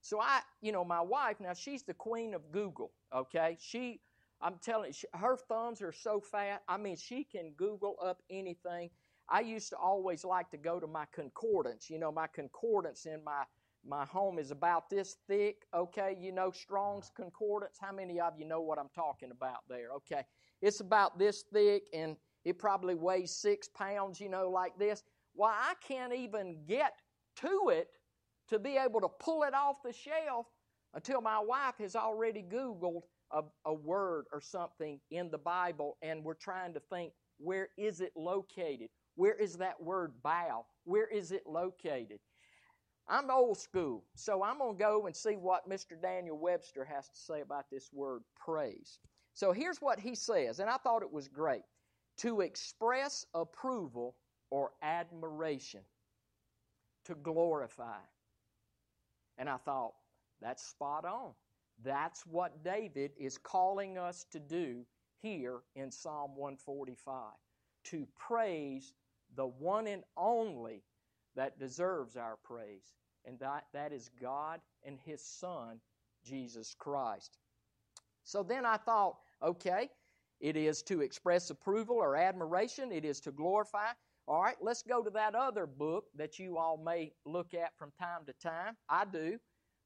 So 0.00 0.20
I, 0.20 0.40
you 0.62 0.72
know, 0.72 0.84
my 0.84 1.00
wife, 1.00 1.36
now 1.40 1.52
she's 1.52 1.82
the 1.82 1.94
queen 1.94 2.32
of 2.34 2.50
Google, 2.50 2.92
okay? 3.14 3.58
She 3.60 4.00
I'm 4.40 4.56
telling 4.62 4.92
you, 4.92 5.18
her 5.18 5.36
thumbs 5.36 5.82
are 5.82 5.92
so 5.92 6.20
fat. 6.20 6.62
I 6.66 6.78
mean, 6.78 6.96
she 6.96 7.24
can 7.24 7.52
Google 7.56 7.96
up 8.02 8.22
anything. 8.30 8.90
I 9.28 9.40
used 9.40 9.68
to 9.70 9.76
always 9.76 10.24
like 10.24 10.50
to 10.50 10.56
go 10.56 10.80
to 10.80 10.86
my 10.86 11.04
concordance. 11.12 11.90
You 11.90 11.98
know, 11.98 12.10
my 12.10 12.26
concordance 12.26 13.06
in 13.06 13.22
my 13.22 13.44
my 13.86 14.04
home 14.04 14.38
is 14.38 14.50
about 14.50 14.90
this 14.90 15.16
thick. 15.26 15.64
Okay, 15.74 16.16
you 16.20 16.32
know 16.32 16.50
Strong's 16.50 17.10
concordance. 17.14 17.78
How 17.80 17.92
many 17.92 18.20
of 18.20 18.34
you 18.38 18.44
know 18.44 18.60
what 18.60 18.78
I'm 18.78 18.90
talking 18.94 19.30
about 19.30 19.60
there? 19.68 19.92
Okay, 19.96 20.22
it's 20.60 20.80
about 20.80 21.18
this 21.18 21.44
thick, 21.52 21.84
and 21.92 22.16
it 22.44 22.58
probably 22.58 22.94
weighs 22.94 23.34
six 23.34 23.68
pounds. 23.68 24.20
You 24.20 24.28
know, 24.28 24.50
like 24.50 24.78
this. 24.78 25.02
Why 25.34 25.52
I 25.52 25.74
can't 25.86 26.14
even 26.14 26.58
get 26.66 26.92
to 27.36 27.70
it 27.70 27.88
to 28.48 28.58
be 28.58 28.76
able 28.76 29.00
to 29.00 29.08
pull 29.08 29.44
it 29.44 29.54
off 29.54 29.76
the 29.84 29.92
shelf 29.92 30.46
until 30.94 31.20
my 31.20 31.38
wife 31.38 31.74
has 31.78 31.94
already 31.94 32.42
Googled 32.42 33.02
a, 33.32 33.42
a 33.64 33.72
word 33.72 34.24
or 34.32 34.40
something 34.40 35.00
in 35.10 35.30
the 35.30 35.38
Bible 35.38 35.96
and 36.02 36.24
we're 36.24 36.34
trying 36.34 36.74
to 36.74 36.80
think, 36.92 37.12
where 37.38 37.68
is 37.78 38.00
it 38.00 38.12
located? 38.16 38.88
Where 39.14 39.34
is 39.34 39.56
that 39.58 39.80
word 39.80 40.12
bow? 40.22 40.66
Where 40.84 41.06
is 41.06 41.32
it 41.32 41.42
located? 41.46 42.18
I'm 43.10 43.28
old 43.28 43.58
school, 43.58 44.04
so 44.14 44.44
I'm 44.44 44.58
going 44.58 44.76
to 44.76 44.82
go 44.82 45.06
and 45.06 45.16
see 45.16 45.34
what 45.34 45.68
Mr. 45.68 46.00
Daniel 46.00 46.38
Webster 46.38 46.84
has 46.84 47.08
to 47.08 47.18
say 47.18 47.40
about 47.40 47.66
this 47.70 47.90
word 47.92 48.22
praise. 48.36 49.00
So 49.34 49.52
here's 49.52 49.82
what 49.82 49.98
he 49.98 50.14
says, 50.14 50.60
and 50.60 50.70
I 50.70 50.76
thought 50.76 51.02
it 51.02 51.12
was 51.12 51.26
great 51.26 51.62
to 52.18 52.40
express 52.40 53.26
approval 53.34 54.14
or 54.50 54.70
admiration, 54.82 55.80
to 57.06 57.16
glorify. 57.16 57.98
And 59.38 59.48
I 59.48 59.56
thought, 59.56 59.94
that's 60.40 60.62
spot 60.62 61.04
on. 61.04 61.32
That's 61.82 62.24
what 62.26 62.62
David 62.62 63.12
is 63.18 63.38
calling 63.38 63.98
us 63.98 64.26
to 64.30 64.38
do 64.38 64.84
here 65.22 65.60
in 65.74 65.90
Psalm 65.90 66.36
145 66.36 67.32
to 67.84 68.06
praise 68.16 68.94
the 69.36 69.46
one 69.46 69.86
and 69.86 70.04
only 70.16 70.82
that 71.36 71.58
deserves 71.58 72.16
our 72.16 72.36
praise, 72.44 72.94
and 73.24 73.38
that, 73.38 73.64
that 73.72 73.92
is 73.92 74.10
God 74.20 74.60
and 74.84 74.98
His 75.04 75.22
Son, 75.22 75.80
Jesus 76.24 76.74
Christ. 76.78 77.38
So 78.24 78.42
then 78.42 78.64
I 78.64 78.76
thought, 78.76 79.16
okay, 79.42 79.88
it 80.40 80.56
is 80.56 80.82
to 80.84 81.00
express 81.00 81.50
approval 81.50 81.96
or 81.96 82.16
admiration, 82.16 82.92
it 82.92 83.04
is 83.04 83.20
to 83.20 83.32
glorify. 83.32 83.88
All 84.28 84.42
right, 84.42 84.56
let's 84.60 84.82
go 84.82 85.02
to 85.02 85.10
that 85.10 85.34
other 85.34 85.66
book 85.66 86.04
that 86.14 86.38
you 86.38 86.56
all 86.56 86.76
may 86.76 87.12
look 87.26 87.54
at 87.54 87.76
from 87.76 87.90
time 87.98 88.20
to 88.26 88.32
time. 88.34 88.76
I 88.88 89.04
do. 89.04 89.38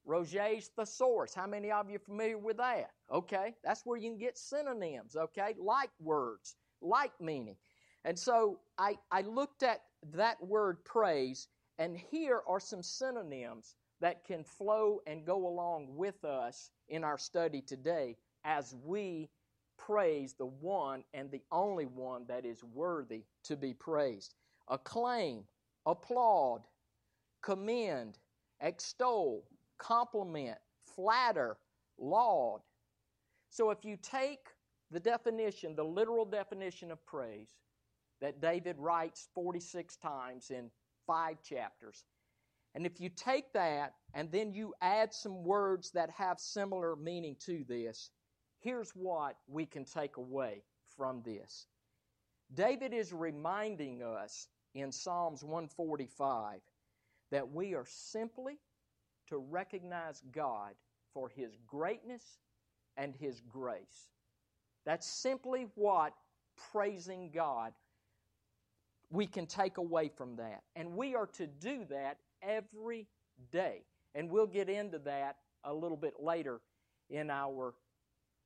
Roget's 0.05 0.71
Thesaurus. 0.77 1.35
How 1.35 1.47
many 1.47 1.73
of 1.73 1.89
you 1.89 1.97
are 1.97 2.01
familiar 2.01 2.37
with 2.37 2.59
that? 2.59 2.91
Okay, 3.11 3.55
that's 3.65 3.87
where 3.87 3.97
you 3.97 4.11
can 4.11 4.19
get 4.19 4.37
synonyms, 4.37 5.17
okay, 5.17 5.55
like 5.59 5.91
words, 5.99 6.57
like 6.83 7.13
meaning. 7.21 7.57
And 8.05 8.19
so 8.19 8.59
I, 8.77 8.99
I 9.11 9.23
looked 9.23 9.63
at 9.63 9.81
that 10.13 10.43
word 10.45 10.85
praise, 10.85 11.49
and 11.79 11.97
here 11.97 12.43
are 12.47 12.61
some 12.61 12.83
synonyms 12.83 13.77
that 14.01 14.25
can 14.25 14.45
flow 14.45 15.01
and 15.07 15.25
go 15.25 15.47
along 15.47 15.97
with 15.97 16.25
us 16.25 16.71
in 16.89 17.05
our 17.05 17.19
study 17.19 17.61
today 17.61 18.17
as 18.45 18.75
we 18.85 19.29
praise 19.79 20.35
the 20.35 20.47
one 20.47 21.03
and 21.15 21.31
the 21.31 21.43
only 21.51 21.87
one 21.87 22.25
that 22.29 22.45
is 22.45 22.63
worthy 22.63 23.25
to 23.45 23.57
be 23.57 23.73
praised. 23.73 24.35
Acclaim, 24.69 25.45
applaud, 25.87 26.63
commend, 27.43 28.19
extol, 28.61 29.45
compliment, 29.79 30.59
flatter, 30.95 31.57
laud. 31.99 32.61
So 33.51 33.71
if 33.71 33.85
you 33.85 33.97
take 34.03 34.49
the 34.91 35.01
definition, 35.01 35.75
the 35.75 35.85
literal 35.85 36.25
definition 36.25 36.91
of 36.91 37.05
praise 37.07 37.55
that 38.25 38.41
David 38.41 38.77
writes 38.79 39.29
46 39.35 39.97
times 39.97 40.51
in 40.51 40.71
five 41.07 41.43
chapters, 41.43 42.05
and 42.75 42.87
if 42.87 42.99
you 42.99 43.11
take 43.11 43.53
that 43.53 43.93
and 44.15 44.33
then 44.33 44.55
you 44.55 44.73
add 44.81 45.13
some 45.13 45.45
words 45.45 45.91
that 45.91 46.09
have 46.09 46.41
similar 46.41 46.97
meaning 46.97 47.37
to 47.45 47.65
this, 47.69 48.09
here's 48.61 48.93
what 48.93 49.37
we 49.47 49.67
can 49.67 49.85
take 49.85 50.17
away 50.17 50.63
from 50.97 51.21
this. 51.23 51.67
David 52.55 52.95
is 52.95 53.13
reminding 53.13 54.03
us 54.03 54.49
in 54.75 54.91
Psalms 54.91 55.45
145 55.45 56.61
that 57.31 57.53
we 57.53 57.75
are 57.75 57.87
simply 57.87 58.55
to 59.29 59.37
recognize 59.37 60.23
God 60.33 60.73
for 61.13 61.29
His 61.29 61.59
greatness 61.67 62.39
and 62.97 63.15
His 63.15 63.43
grace. 63.43 64.09
That's 64.87 65.07
simply 65.07 65.67
what 65.75 66.15
praising 66.73 67.31
God 67.31 67.75
we 69.11 69.27
can 69.27 69.47
take 69.47 69.79
away 69.79 70.09
from 70.09 70.37
that. 70.37 70.63
And 70.77 70.97
we 70.97 71.15
are 71.15 71.27
to 71.35 71.47
do 71.47 71.85
that 71.91 72.19
every 72.43 73.07
day. 73.53 73.83
And 74.15 74.31
we'll 74.31 74.47
get 74.47 74.69
into 74.69 74.99
that 75.01 75.37
a 75.65 75.73
little 75.73 75.97
bit 75.97 76.15
later 76.21 76.61
in 77.11 77.31
our 77.31 77.75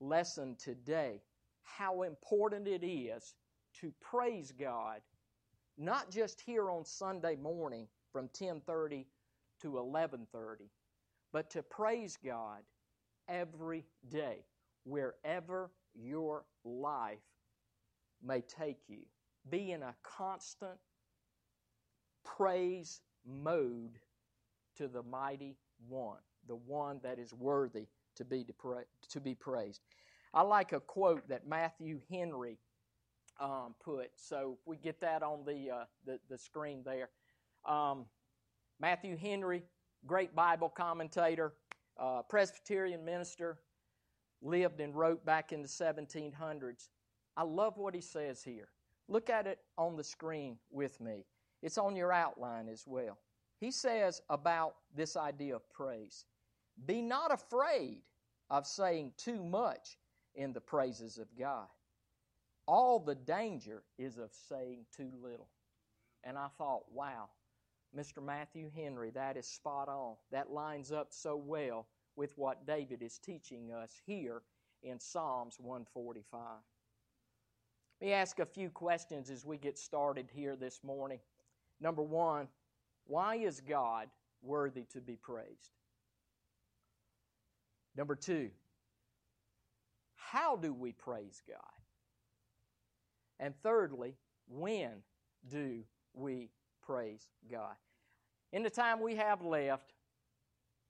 lesson 0.00 0.57
today. 0.59 1.21
How 1.62 2.03
important 2.03 2.67
it 2.67 2.85
is 2.85 3.35
to 3.81 3.93
praise 4.00 4.53
God, 4.53 5.00
not 5.77 6.11
just 6.11 6.41
here 6.41 6.71
on 6.71 6.85
Sunday 6.85 7.37
morning 7.37 7.87
from 8.12 8.29
1030 8.29 9.07
to 9.61 9.79
11:30, 9.79 10.71
but 11.33 11.50
to 11.50 11.62
praise 11.62 12.17
God 12.17 12.62
every 13.29 13.85
day 14.09 14.45
wherever 14.85 15.71
your 15.95 16.45
life 16.65 17.19
may 18.23 18.41
take 18.41 18.88
you. 18.88 19.05
Be 19.50 19.73
in 19.73 19.83
a 19.83 19.95
constant 20.02 20.78
praise 22.25 23.00
mode 23.26 23.99
to 24.76 24.88
the 24.88 25.02
mighty 25.02 25.57
one, 25.88 26.19
the 26.47 26.57
one 26.57 27.00
that 27.02 27.19
is 27.19 27.33
worthy 27.33 27.87
to 28.17 28.25
be 28.25 28.47
to 29.11 29.21
be 29.21 29.35
praised. 29.35 29.81
I 30.35 30.43
like 30.43 30.73
a 30.73 30.81
quote 30.81 31.28
that 31.28 31.47
Matthew 31.47 32.00
Henry 32.11 32.59
um, 33.40 33.75
put. 33.83 34.11
So 34.17 34.59
we 34.67 34.76
get 34.76 35.00
that 35.00 35.23
on 35.23 35.45
the 35.45 35.71
uh, 35.71 35.85
the, 36.05 36.19
the, 36.28 36.38
screen 36.38 36.83
there, 36.85 37.09
um, 37.64 38.07
Matthew 38.81 39.17
Henry, 39.17 39.62
great 40.07 40.35
Bible 40.35 40.69
commentator, 40.69 41.55
uh, 41.99 42.23
Presbyterian 42.28 43.05
minister, 43.05 43.59
lived 44.43 44.81
and 44.81 44.95
wrote 44.95 45.25
back 45.25 45.52
in 45.52 45.62
the 45.62 45.69
1700s. 45.69 46.88
I 47.37 47.43
love 47.43 47.76
what 47.76 47.95
he 47.95 48.00
says 48.00 48.43
here. 48.43 48.69
Look 49.09 49.31
at 49.31 49.47
it 49.47 49.59
on 49.77 49.97
the 49.97 50.05
screen 50.05 50.59
with 50.71 51.00
me. 51.00 51.25
It's 51.62 51.79
on 51.79 51.97
your 51.97 52.12
outline 52.12 52.69
as 52.69 52.85
well. 52.87 53.19
He 53.59 53.71
says 53.71 54.23
about 54.29 54.75
this 54.95 55.17
idea 55.17 55.57
of 55.57 55.69
praise 55.73 56.27
Be 56.87 57.03
not 57.03 57.33
afraid 57.33 58.03
of 58.50 58.67
saying 58.67 59.12
too 59.17 59.43
much 59.43 59.99
in 60.35 60.53
the 60.53 60.61
praises 60.61 61.19
of 61.19 61.27
God. 61.38 61.67
All 62.67 63.00
the 63.00 63.15
danger 63.15 63.83
is 63.99 64.19
of 64.19 64.31
saying 64.49 64.85
too 64.95 65.11
little. 65.23 65.49
And 66.23 66.37
I 66.37 66.49
thought, 66.59 66.85
wow, 66.93 67.31
Mr. 67.97 68.23
Matthew 68.23 68.71
Henry, 68.75 69.11
that 69.11 69.37
is 69.37 69.47
spot 69.47 69.88
on. 69.88 70.17
That 70.31 70.50
lines 70.50 70.93
up 70.93 71.09
so 71.11 71.37
well 71.37 71.87
with 72.17 72.37
what 72.37 72.67
David 72.67 73.03
is 73.03 73.19
teaching 73.19 73.73
us 73.73 74.00
here 74.05 74.43
in 74.83 75.00
Psalms 75.00 75.57
145. 75.59 76.41
Let 78.00 78.07
me 78.07 78.12
ask 78.12 78.38
a 78.38 78.47
few 78.47 78.71
questions 78.71 79.31
as 79.31 79.45
we 79.45 79.57
get 79.57 79.76
started 79.76 80.28
here 80.33 80.57
this 80.57 80.81
morning. 80.85 81.19
Number 81.81 82.02
one, 82.02 82.49
why 83.07 83.37
is 83.37 83.61
God 83.61 84.09
worthy 84.43 84.85
to 84.93 85.00
be 85.00 85.17
praised? 85.17 85.73
Number 87.97 88.14
two, 88.14 88.50
how 90.14 90.57
do 90.57 90.73
we 90.73 90.93
praise 90.93 91.43
God? 91.49 91.59
And 93.40 93.55
thirdly, 93.62 94.14
when 94.49 95.02
do 95.50 95.83
we 96.14 96.50
praise 96.88 97.28
God. 97.50 97.75
In 98.52 98.62
the 98.62 98.71
time 98.71 99.00
we 99.00 99.14
have 99.17 99.43
left, 99.43 99.93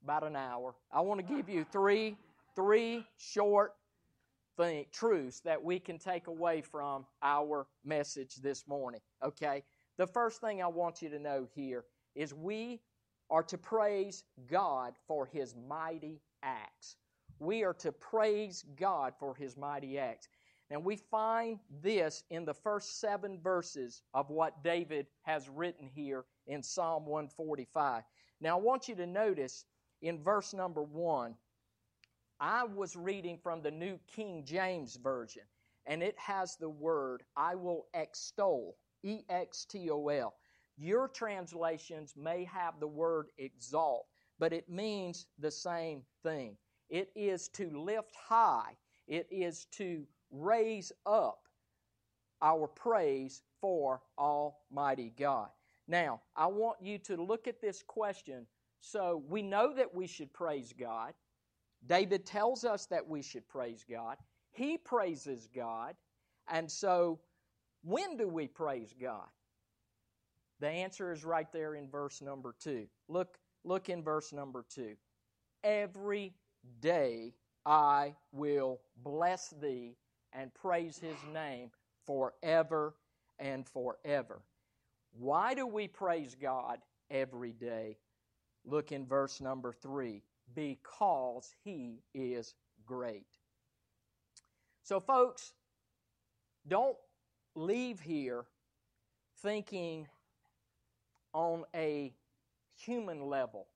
about 0.01 0.23
an 0.23 0.35
hour, 0.37 0.75
I 0.93 1.01
want 1.01 1.19
to 1.19 1.35
give 1.35 1.49
you 1.49 1.65
three, 1.65 2.15
three 2.55 3.05
short 3.17 3.73
thing, 4.59 4.85
truths 4.91 5.39
that 5.39 5.63
we 5.63 5.79
can 5.79 5.97
take 5.97 6.27
away 6.27 6.61
from 6.61 7.05
our 7.23 7.65
message 7.85 8.35
this 8.35 8.67
morning. 8.67 8.99
Okay? 9.23 9.63
The 9.97 10.05
first 10.05 10.41
thing 10.41 10.61
I 10.61 10.67
want 10.67 11.01
you 11.01 11.09
to 11.09 11.19
know 11.19 11.47
here 11.55 11.85
is 12.13 12.33
we 12.33 12.81
are 13.29 13.43
to 13.43 13.57
praise 13.57 14.25
God 14.49 14.95
for 15.07 15.25
His 15.25 15.55
mighty 15.55 16.21
acts. 16.43 16.97
We 17.39 17.63
are 17.63 17.73
to 17.75 17.93
praise 17.93 18.65
God 18.77 19.13
for 19.17 19.33
His 19.33 19.55
mighty 19.55 19.97
acts. 19.97 20.27
And 20.69 20.83
we 20.83 20.97
find 20.97 21.59
this 21.81 22.23
in 22.29 22.43
the 22.43 22.53
first 22.53 22.99
seven 22.99 23.39
verses 23.41 24.03
of 24.13 24.29
what 24.29 24.63
David 24.63 25.07
has 25.23 25.47
written 25.47 25.89
here 25.95 26.25
in 26.47 26.61
Psalm 26.61 27.05
145. 27.05 28.03
Now, 28.41 28.57
I 28.57 28.61
want 28.61 28.89
you 28.89 28.95
to 28.95 29.07
notice 29.07 29.65
in 30.01 30.21
verse 30.21 30.53
number 30.53 30.83
one, 30.83 31.35
I 32.39 32.63
was 32.63 32.95
reading 32.95 33.37
from 33.37 33.61
the 33.61 33.71
New 33.71 33.99
King 34.07 34.43
James 34.45 34.95
Version, 34.95 35.43
and 35.85 36.01
it 36.01 36.17
has 36.17 36.55
the 36.55 36.69
word, 36.69 37.23
I 37.35 37.55
will 37.55 37.87
extol, 37.93 38.77
E 39.03 39.23
X 39.29 39.65
T 39.65 39.89
O 39.89 40.07
L. 40.07 40.35
Your 40.77 41.09
translations 41.09 42.13
may 42.15 42.45
have 42.45 42.79
the 42.79 42.87
word 42.87 43.31
exalt, 43.37 44.05
but 44.39 44.53
it 44.53 44.69
means 44.69 45.27
the 45.37 45.51
same 45.51 46.03
thing. 46.23 46.55
It 46.89 47.11
is 47.13 47.49
to 47.49 47.69
lift 47.77 48.15
high, 48.15 48.77
it 49.07 49.27
is 49.29 49.65
to 49.73 50.05
raise 50.31 50.93
up 51.05 51.39
our 52.41 52.67
praise 52.67 53.41
for 53.59 54.01
Almighty 54.17 55.11
God. 55.17 55.49
Now, 55.89 56.21
I 56.37 56.47
want 56.47 56.77
you 56.81 56.97
to 56.99 57.21
look 57.21 57.47
at 57.47 57.59
this 57.61 57.83
question. 57.83 58.47
So, 58.79 59.23
we 59.27 59.41
know 59.41 59.73
that 59.73 59.93
we 59.93 60.07
should 60.07 60.31
praise 60.31 60.73
God. 60.79 61.13
David 61.85 62.25
tells 62.25 62.65
us 62.65 62.85
that 62.87 63.07
we 63.07 63.21
should 63.21 63.47
praise 63.47 63.85
God. 63.89 64.17
He 64.51 64.77
praises 64.77 65.47
God. 65.53 65.95
And 66.47 66.69
so, 66.69 67.19
when 67.83 68.17
do 68.17 68.27
we 68.27 68.47
praise 68.47 68.93
God? 68.99 69.27
The 70.59 70.67
answer 70.67 71.11
is 71.11 71.23
right 71.23 71.51
there 71.53 71.75
in 71.75 71.89
verse 71.89 72.21
number 72.21 72.53
2. 72.59 72.85
Look 73.07 73.37
look 73.63 73.89
in 73.89 74.03
verse 74.03 74.33
number 74.33 74.65
2. 74.73 74.95
Every 75.63 76.33
day 76.81 77.33
I 77.65 78.15
will 78.31 78.81
bless 79.03 79.49
thee 79.61 79.95
and 80.33 80.53
praise 80.53 80.97
his 80.97 81.17
name 81.33 81.71
forever 82.05 82.95
and 83.39 83.65
forever. 83.67 84.41
Why 85.11 85.53
do 85.53 85.65
we 85.65 85.87
praise 85.87 86.35
God 86.35 86.79
every 87.09 87.53
day? 87.53 87.97
Look 88.65 88.91
in 88.91 89.05
verse 89.05 89.41
number 89.41 89.71
three 89.71 90.23
because 90.55 91.53
he 91.63 92.01
is 92.13 92.55
great. 92.85 93.27
So, 94.83 94.99
folks, 94.99 95.53
don't 96.67 96.97
leave 97.55 97.99
here 97.99 98.45
thinking 99.41 100.07
on 101.33 101.63
a 101.75 102.13
human 102.75 103.27
level. 103.27 103.67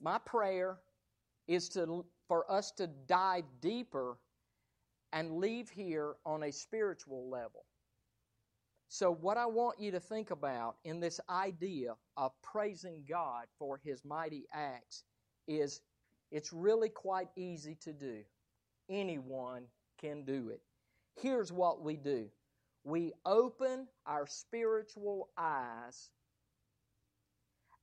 My 0.00 0.18
prayer 0.18 0.78
is 1.46 1.68
to, 1.70 2.04
for 2.28 2.50
us 2.50 2.70
to 2.72 2.86
dive 3.06 3.44
deeper 3.60 4.16
and 5.12 5.38
leave 5.38 5.68
here 5.70 6.14
on 6.24 6.44
a 6.44 6.52
spiritual 6.52 7.28
level. 7.28 7.64
So, 8.88 9.12
what 9.12 9.36
I 9.36 9.46
want 9.46 9.78
you 9.78 9.92
to 9.92 10.00
think 10.00 10.30
about 10.32 10.76
in 10.84 10.98
this 10.98 11.20
idea 11.28 11.94
of 12.16 12.32
praising 12.42 13.04
God 13.08 13.46
for 13.56 13.80
His 13.84 14.04
mighty 14.04 14.46
acts 14.52 15.04
is 15.46 15.80
it's 16.30 16.52
really 16.52 16.88
quite 16.88 17.28
easy 17.36 17.76
to 17.82 17.92
do. 17.92 18.20
Anyone 18.88 19.64
can 20.00 20.24
do 20.24 20.50
it. 20.50 20.60
Here's 21.20 21.52
what 21.52 21.82
we 21.82 21.96
do 21.96 22.28
we 22.84 23.12
open 23.26 23.86
our 24.06 24.26
spiritual 24.26 25.28
eyes 25.36 26.10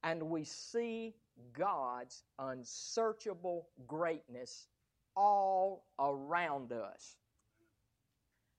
and 0.03 0.23
we 0.23 0.43
see 0.43 1.13
God's 1.53 2.23
unsearchable 2.39 3.67
greatness 3.87 4.67
all 5.15 5.85
around 5.99 6.71
us. 6.71 7.17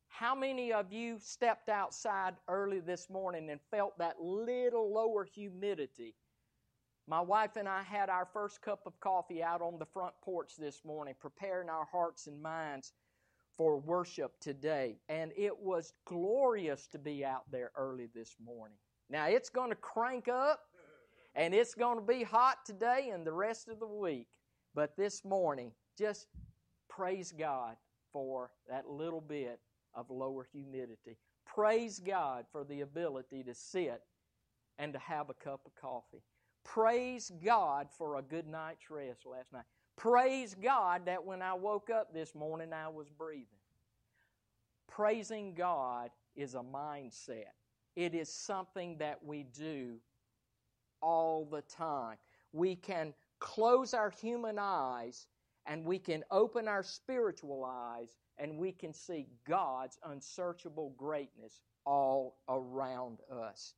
How 0.08 0.34
many 0.34 0.72
of 0.72 0.92
you 0.92 1.18
stepped 1.20 1.68
outside 1.68 2.34
early 2.48 2.80
this 2.80 3.08
morning 3.08 3.50
and 3.50 3.60
felt 3.70 3.96
that 3.98 4.20
little 4.20 4.92
lower 4.92 5.24
humidity? 5.24 6.14
My 7.08 7.22
wife 7.22 7.56
and 7.56 7.66
I 7.66 7.82
had 7.82 8.10
our 8.10 8.28
first 8.34 8.60
cup 8.60 8.80
of 8.84 9.00
coffee 9.00 9.42
out 9.42 9.62
on 9.62 9.78
the 9.78 9.86
front 9.86 10.12
porch 10.22 10.56
this 10.58 10.84
morning, 10.84 11.14
preparing 11.18 11.70
our 11.70 11.86
hearts 11.86 12.26
and 12.26 12.42
minds 12.42 12.92
for 13.56 13.78
worship 13.78 14.38
today. 14.40 14.98
And 15.08 15.32
it 15.34 15.58
was 15.58 15.94
glorious 16.04 16.86
to 16.88 16.98
be 16.98 17.24
out 17.24 17.50
there 17.50 17.70
early 17.78 18.08
this 18.14 18.36
morning. 18.44 18.76
Now, 19.08 19.26
it's 19.26 19.48
going 19.48 19.70
to 19.70 19.76
crank 19.76 20.28
up 20.28 20.60
and 21.34 21.54
it's 21.54 21.74
going 21.74 21.96
to 21.96 22.04
be 22.04 22.24
hot 22.24 22.58
today 22.66 23.10
and 23.14 23.26
the 23.26 23.32
rest 23.32 23.68
of 23.70 23.80
the 23.80 23.86
week. 23.86 24.26
But 24.74 24.94
this 24.94 25.24
morning, 25.24 25.72
just 25.96 26.26
praise 26.90 27.32
God 27.32 27.76
for 28.12 28.50
that 28.68 28.86
little 28.86 29.22
bit 29.22 29.60
of 29.94 30.10
lower 30.10 30.46
humidity. 30.52 31.16
Praise 31.46 32.00
God 32.00 32.44
for 32.52 32.64
the 32.64 32.82
ability 32.82 33.44
to 33.44 33.54
sit 33.54 34.02
and 34.78 34.92
to 34.92 34.98
have 34.98 35.30
a 35.30 35.34
cup 35.34 35.62
of 35.64 35.74
coffee. 35.74 36.22
Praise 36.74 37.32
God 37.42 37.88
for 37.90 38.18
a 38.18 38.22
good 38.22 38.46
night's 38.46 38.90
rest 38.90 39.24
last 39.24 39.54
night. 39.54 39.64
Praise 39.96 40.54
God 40.54 41.06
that 41.06 41.24
when 41.24 41.40
I 41.40 41.54
woke 41.54 41.88
up 41.88 42.12
this 42.12 42.34
morning, 42.34 42.74
I 42.74 42.88
was 42.88 43.08
breathing. 43.08 43.46
Praising 44.86 45.54
God 45.54 46.10
is 46.36 46.54
a 46.54 46.60
mindset, 46.60 47.54
it 47.96 48.14
is 48.14 48.30
something 48.30 48.98
that 48.98 49.24
we 49.24 49.44
do 49.44 49.94
all 51.00 51.46
the 51.46 51.62
time. 51.62 52.18
We 52.52 52.76
can 52.76 53.14
close 53.38 53.94
our 53.94 54.10
human 54.10 54.58
eyes 54.60 55.26
and 55.64 55.86
we 55.86 55.98
can 55.98 56.22
open 56.30 56.68
our 56.68 56.82
spiritual 56.82 57.64
eyes 57.64 58.14
and 58.36 58.58
we 58.58 58.72
can 58.72 58.92
see 58.92 59.26
God's 59.46 59.98
unsearchable 60.04 60.92
greatness 60.98 61.60
all 61.86 62.36
around 62.48 63.20
us. 63.32 63.74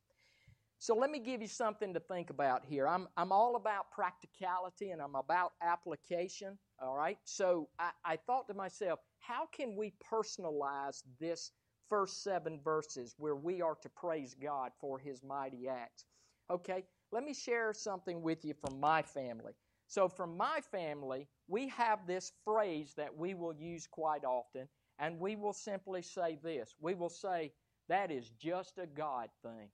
So 0.81 0.95
let 0.95 1.11
me 1.11 1.19
give 1.19 1.43
you 1.43 1.47
something 1.47 1.93
to 1.93 1.99
think 1.99 2.31
about 2.31 2.65
here. 2.65 2.87
I'm, 2.87 3.07
I'm 3.15 3.31
all 3.31 3.55
about 3.55 3.91
practicality 3.91 4.89
and 4.89 4.99
I'm 4.99 5.13
about 5.13 5.51
application. 5.61 6.57
All 6.81 6.95
right. 6.95 7.19
So 7.23 7.69
I, 7.77 7.91
I 8.03 8.15
thought 8.15 8.47
to 8.47 8.55
myself, 8.55 8.97
how 9.19 9.45
can 9.45 9.75
we 9.75 9.93
personalize 10.11 11.03
this 11.19 11.51
first 11.87 12.23
seven 12.23 12.59
verses 12.63 13.13
where 13.19 13.35
we 13.35 13.61
are 13.61 13.75
to 13.83 13.89
praise 13.89 14.33
God 14.33 14.71
for 14.81 14.97
his 14.97 15.21
mighty 15.23 15.67
acts? 15.67 16.05
Okay. 16.49 16.83
Let 17.11 17.25
me 17.25 17.35
share 17.35 17.73
something 17.73 18.23
with 18.23 18.43
you 18.43 18.55
from 18.55 18.79
my 18.79 19.03
family. 19.03 19.53
So, 19.85 20.07
from 20.07 20.35
my 20.35 20.61
family, 20.71 21.27
we 21.47 21.67
have 21.67 22.07
this 22.07 22.31
phrase 22.43 22.95
that 22.97 23.15
we 23.15 23.35
will 23.35 23.53
use 23.53 23.85
quite 23.85 24.23
often, 24.23 24.67
and 24.97 25.19
we 25.19 25.35
will 25.35 25.53
simply 25.53 26.01
say 26.01 26.39
this 26.41 26.73
we 26.79 26.95
will 26.95 27.09
say, 27.09 27.51
That 27.87 28.09
is 28.09 28.31
just 28.39 28.79
a 28.79 28.87
God 28.87 29.29
thing. 29.43 29.69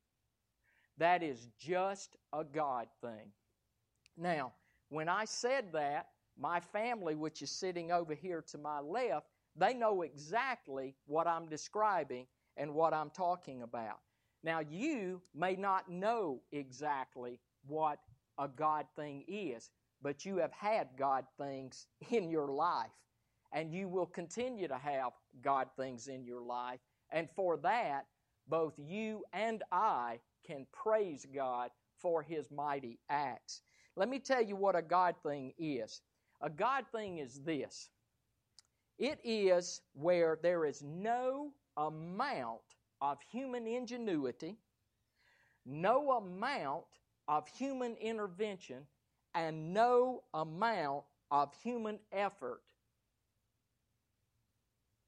That 0.97 1.23
is 1.23 1.47
just 1.60 2.15
a 2.33 2.43
God 2.43 2.88
thing. 3.01 3.31
Now, 4.17 4.53
when 4.89 5.10
I 5.10 5.25
said 5.25 5.71
that, 5.73 6.07
my 6.39 6.60
family, 6.60 7.15
which 7.15 7.41
is 7.41 7.51
sitting 7.51 7.91
over 7.91 8.13
here 8.13 8.43
to 8.51 8.57
my 8.57 8.79
left, 8.79 9.27
they 9.55 9.73
know 9.73 10.03
exactly 10.03 10.95
what 11.05 11.27
I'm 11.27 11.47
describing 11.47 12.27
and 12.57 12.73
what 12.73 12.93
I'm 12.93 13.10
talking 13.10 13.63
about. 13.63 13.99
Now, 14.43 14.60
you 14.60 15.21
may 15.36 15.55
not 15.55 15.89
know 15.89 16.41
exactly 16.51 17.39
what 17.65 17.99
a 18.38 18.47
God 18.47 18.86
thing 18.95 19.23
is 19.27 19.69
but 20.01 20.25
you 20.25 20.38
have 20.38 20.51
had 20.51 20.89
God 20.97 21.25
things 21.38 21.88
in 22.12 22.29
your 22.29 22.47
life, 22.47 22.91
and 23.51 23.73
you 23.73 23.88
will 23.88 24.05
continue 24.05 24.67
to 24.67 24.77
have 24.77 25.12
God 25.41 25.67
things 25.77 26.07
in 26.07 26.25
your 26.25 26.41
life. 26.41 26.79
And 27.12 27.29
for 27.36 27.57
that, 27.57 28.05
both 28.47 28.73
you 28.77 29.23
and 29.33 29.63
I 29.71 30.19
can 30.45 30.65
praise 30.71 31.26
God 31.34 31.69
for 31.97 32.21
His 32.21 32.52
mighty 32.52 33.00
acts. 33.10 33.62
Let 33.95 34.10
me 34.10 34.19
tell 34.19 34.41
you 34.41 34.56
what 34.56 34.76
a 34.76 34.82
God 34.82 35.15
thing 35.23 35.54
is. 35.58 36.02
A 36.41 36.50
God 36.50 36.86
thing 36.91 37.17
is 37.17 37.41
this 37.41 37.89
it 39.00 39.19
is 39.23 39.82
where 39.93 40.39
there 40.41 40.65
is 40.65 40.84
no 40.84 41.52
amount 41.78 42.62
of 43.02 43.17
human 43.32 43.67
ingenuity, 43.67 44.58
no 45.65 46.12
amount 46.13 46.86
of 47.28 47.47
human 47.47 47.95
intervention 47.97 48.84
and 49.36 49.73
no 49.73 50.23
amount 50.34 51.04
of 51.30 51.54
human 51.62 52.00
effort 52.12 52.62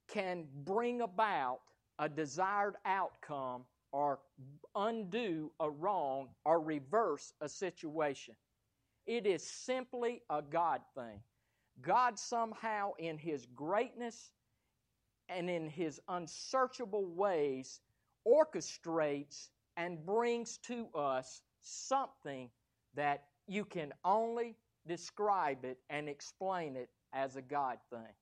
can 0.07 0.45
bring 0.65 1.01
about 1.01 1.59
a 1.99 2.09
desired 2.09 2.75
outcome 2.85 3.63
or 3.91 4.19
undo 4.75 5.51
a 5.59 5.69
wrong 5.69 6.29
or 6.45 6.61
reverse 6.61 7.33
a 7.41 7.49
situation. 7.49 8.35
It 9.05 9.25
is 9.25 9.43
simply 9.43 10.21
a 10.29 10.41
God 10.41 10.81
thing. 10.95 11.19
God 11.81 12.19
somehow, 12.19 12.93
in 12.99 13.17
His 13.17 13.47
greatness 13.55 14.31
and 15.29 15.49
in 15.49 15.67
His 15.69 15.99
unsearchable 16.07 17.05
ways, 17.05 17.81
orchestrates 18.27 19.49
and 19.77 20.05
brings 20.05 20.57
to 20.57 20.87
us 20.93 21.41
something 21.61 22.49
that 22.95 23.25
you 23.47 23.65
can 23.65 23.93
only 24.03 24.55
describe 24.87 25.65
it 25.65 25.79
and 25.89 26.09
explain 26.09 26.75
it 26.75 26.89
as 27.13 27.35
a 27.35 27.41
God 27.41 27.77
thing. 27.89 28.13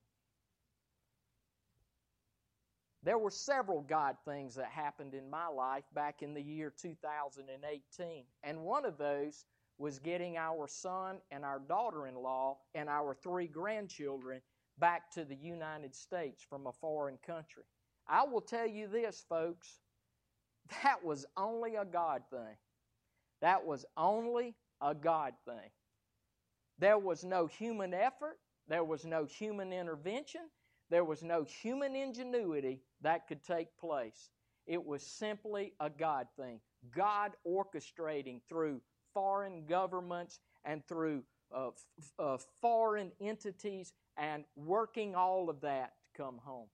There 3.07 3.17
were 3.17 3.31
several 3.31 3.83
God 3.83 4.17
things 4.25 4.53
that 4.55 4.65
happened 4.65 5.13
in 5.13 5.29
my 5.29 5.47
life 5.47 5.85
back 5.95 6.23
in 6.23 6.33
the 6.33 6.41
year 6.41 6.73
2018, 6.77 8.25
and 8.43 8.59
one 8.59 8.83
of 8.83 8.97
those 8.97 9.45
was 9.77 9.97
getting 9.97 10.35
our 10.35 10.67
son 10.67 11.19
and 11.31 11.45
our 11.45 11.59
daughter 11.69 12.07
in 12.07 12.15
law 12.15 12.57
and 12.75 12.89
our 12.89 13.15
three 13.15 13.47
grandchildren 13.47 14.41
back 14.77 15.09
to 15.11 15.23
the 15.23 15.37
United 15.37 15.95
States 15.95 16.43
from 16.49 16.67
a 16.67 16.73
foreign 16.73 17.17
country. 17.25 17.63
I 18.09 18.25
will 18.25 18.41
tell 18.41 18.67
you 18.67 18.89
this, 18.89 19.23
folks, 19.29 19.79
that 20.83 21.01
was 21.01 21.25
only 21.37 21.75
a 21.77 21.85
God 21.85 22.23
thing. 22.29 22.57
That 23.39 23.65
was 23.65 23.85
only 23.95 24.53
a 24.81 24.93
God 24.93 25.31
thing. 25.45 25.71
There 26.77 26.99
was 26.99 27.23
no 27.23 27.47
human 27.47 27.93
effort, 27.93 28.37
there 28.67 28.83
was 28.83 29.05
no 29.05 29.23
human 29.23 29.71
intervention, 29.71 30.41
there 30.89 31.05
was 31.05 31.23
no 31.23 31.45
human 31.45 31.95
ingenuity 31.95 32.81
that 33.01 33.27
could 33.27 33.43
take 33.43 33.77
place. 33.77 34.29
It 34.65 34.83
was 34.83 35.03
simply 35.03 35.73
a 35.79 35.89
God 35.89 36.27
thing. 36.37 36.59
God 36.95 37.31
orchestrating 37.45 38.41
through 38.47 38.81
foreign 39.13 39.65
governments 39.65 40.39
and 40.65 40.85
through 40.87 41.23
uh, 41.55 41.69
f- 41.69 42.11
uh, 42.19 42.37
foreign 42.61 43.11
entities 43.21 43.93
and 44.17 44.43
working 44.55 45.15
all 45.15 45.49
of 45.49 45.61
that 45.61 45.93
to 46.03 46.21
come 46.21 46.39
home. 46.43 46.67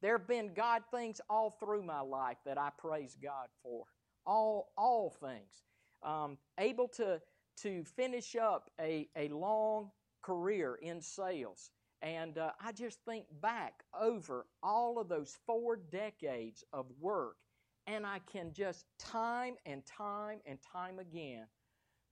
There 0.00 0.16
have 0.16 0.28
been 0.28 0.52
God 0.54 0.82
things 0.90 1.20
all 1.28 1.56
through 1.58 1.82
my 1.82 2.00
life 2.00 2.38
that 2.44 2.58
I 2.58 2.70
praise 2.76 3.16
God 3.22 3.48
for. 3.62 3.84
All, 4.26 4.72
all 4.76 5.10
things 5.10 5.62
um, 6.02 6.38
able 6.58 6.88
to, 6.88 7.20
to 7.62 7.84
finish 7.84 8.36
up 8.36 8.70
a, 8.80 9.08
a 9.16 9.28
long 9.28 9.90
career 10.22 10.78
in 10.82 11.00
sales. 11.00 11.70
And 12.02 12.38
uh, 12.38 12.52
I 12.64 12.72
just 12.72 13.00
think 13.04 13.26
back 13.40 13.82
over 13.98 14.46
all 14.62 14.98
of 14.98 15.08
those 15.08 15.36
four 15.46 15.76
decades 15.76 16.64
of 16.72 16.86
work, 17.00 17.36
and 17.86 18.06
I 18.06 18.20
can 18.30 18.52
just 18.52 18.84
time 18.98 19.56
and 19.66 19.84
time 19.86 20.40
and 20.46 20.58
time 20.62 20.98
again 20.98 21.46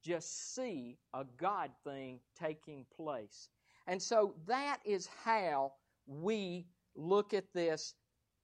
just 0.03 0.55
see 0.55 0.99
a 1.15 1.25
God 1.37 1.71
thing 1.85 2.21
taking 2.39 2.87
place. 2.97 3.49
And 3.87 4.01
so 4.01 4.35
that 4.47 4.79
is 4.85 5.09
how 5.25 5.73
we 6.07 6.67
look 6.95 7.35
at 7.35 7.53
this 7.53 7.95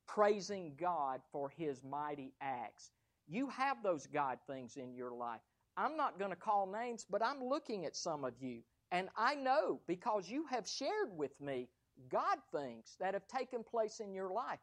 praising 0.07 0.75
God 0.79 1.21
for 1.31 1.49
His 1.49 1.83
mighty 1.85 2.35
acts. 2.41 2.91
You 3.29 3.49
have 3.49 3.83
those 3.83 4.07
God 4.07 4.39
things 4.47 4.77
in 4.77 4.95
your 4.95 5.13
life. 5.13 5.41
I'm 5.77 5.97
not 5.97 6.19
going 6.19 6.31
to 6.31 6.37
call 6.37 6.67
names, 6.67 7.07
but 7.09 7.25
I'm 7.25 7.43
looking 7.43 7.87
at 7.87 7.97
some 7.97 8.25
of 8.25 8.35
you, 8.41 8.63
and 8.93 9.09
I 9.17 9.35
know 9.35 9.81
because 9.89 10.29
you 10.29 10.45
have 10.51 10.69
shared 10.69 11.09
with 11.17 11.41
me 11.41 11.69
God 12.11 12.39
things 12.53 12.97
that 13.01 13.15
have 13.15 13.27
taken 13.27 13.65
place 13.65 14.01
in 14.01 14.15
your 14.15 14.31
life. 14.31 14.61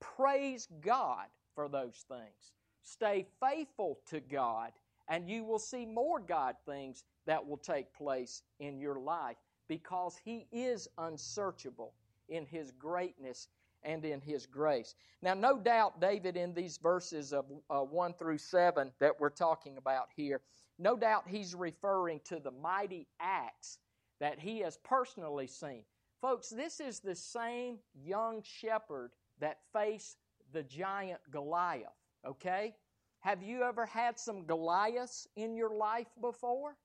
Praise 0.00 0.68
God 0.80 1.26
for 1.54 1.68
those 1.68 2.04
things. 2.08 2.52
Stay 2.82 3.26
faithful 3.40 4.00
to 4.10 4.20
God, 4.20 4.72
and 5.08 5.28
you 5.28 5.44
will 5.44 5.58
see 5.58 5.86
more 5.86 6.18
God 6.20 6.56
things 6.66 7.04
that 7.26 7.46
will 7.46 7.56
take 7.56 7.92
place 7.92 8.42
in 8.60 8.80
your 8.80 8.98
life 8.98 9.36
because 9.68 10.16
He 10.24 10.46
is 10.50 10.88
unsearchable 10.98 11.94
in 12.28 12.46
His 12.46 12.72
greatness 12.72 13.48
and 13.82 14.04
in 14.04 14.20
His 14.20 14.46
grace. 14.46 14.94
Now, 15.22 15.34
no 15.34 15.58
doubt, 15.58 16.00
David, 16.00 16.36
in 16.36 16.54
these 16.54 16.78
verses 16.78 17.32
of 17.32 17.46
uh, 17.70 17.80
1 17.80 18.14
through 18.14 18.38
7 18.38 18.92
that 19.00 19.18
we're 19.18 19.30
talking 19.30 19.76
about 19.76 20.08
here, 20.14 20.40
no 20.78 20.96
doubt 20.96 21.24
he's 21.26 21.54
referring 21.54 22.20
to 22.24 22.38
the 22.38 22.52
mighty 22.52 23.08
acts 23.20 23.78
that 24.20 24.38
he 24.38 24.60
has 24.60 24.78
personally 24.84 25.46
seen. 25.46 25.84
Folks, 26.20 26.48
this 26.48 26.80
is 26.80 27.00
the 27.00 27.14
same 27.14 27.78
young 27.94 28.42
shepherd 28.42 29.12
that 29.40 29.58
faced 29.72 30.18
the 30.52 30.62
giant 30.62 31.20
Goliath, 31.30 31.88
okay? 32.26 32.74
Have 33.20 33.42
you 33.42 33.62
ever 33.62 33.86
had 33.86 34.18
some 34.18 34.44
Goliaths 34.44 35.26
in 35.36 35.56
your 35.56 35.74
life 35.74 36.08
before? 36.20 36.76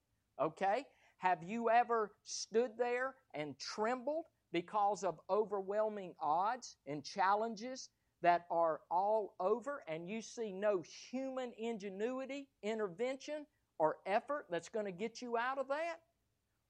Okay? 0.42 0.86
Have 1.18 1.44
you 1.44 1.70
ever 1.70 2.12
stood 2.26 2.72
there 2.78 3.16
and 3.34 3.58
trembled 3.58 4.26
because 4.54 5.04
of 5.04 5.20
overwhelming 5.30 6.14
odds 6.22 6.78
and 6.88 7.04
challenges 7.04 7.90
that 8.22 8.46
are 8.50 8.80
all 8.90 9.36
over 9.40 9.84
and 9.88 10.10
you 10.10 10.22
see 10.22 10.54
no 10.54 10.82
human 11.12 11.52
ingenuity, 11.58 12.48
intervention, 12.62 13.46
or 13.80 13.98
effort 14.06 14.46
that's 14.50 14.70
going 14.70 14.86
to 14.86 14.92
get 14.92 15.22
you 15.22 15.36
out 15.36 15.58
of 15.58 15.68
that? 15.68 15.98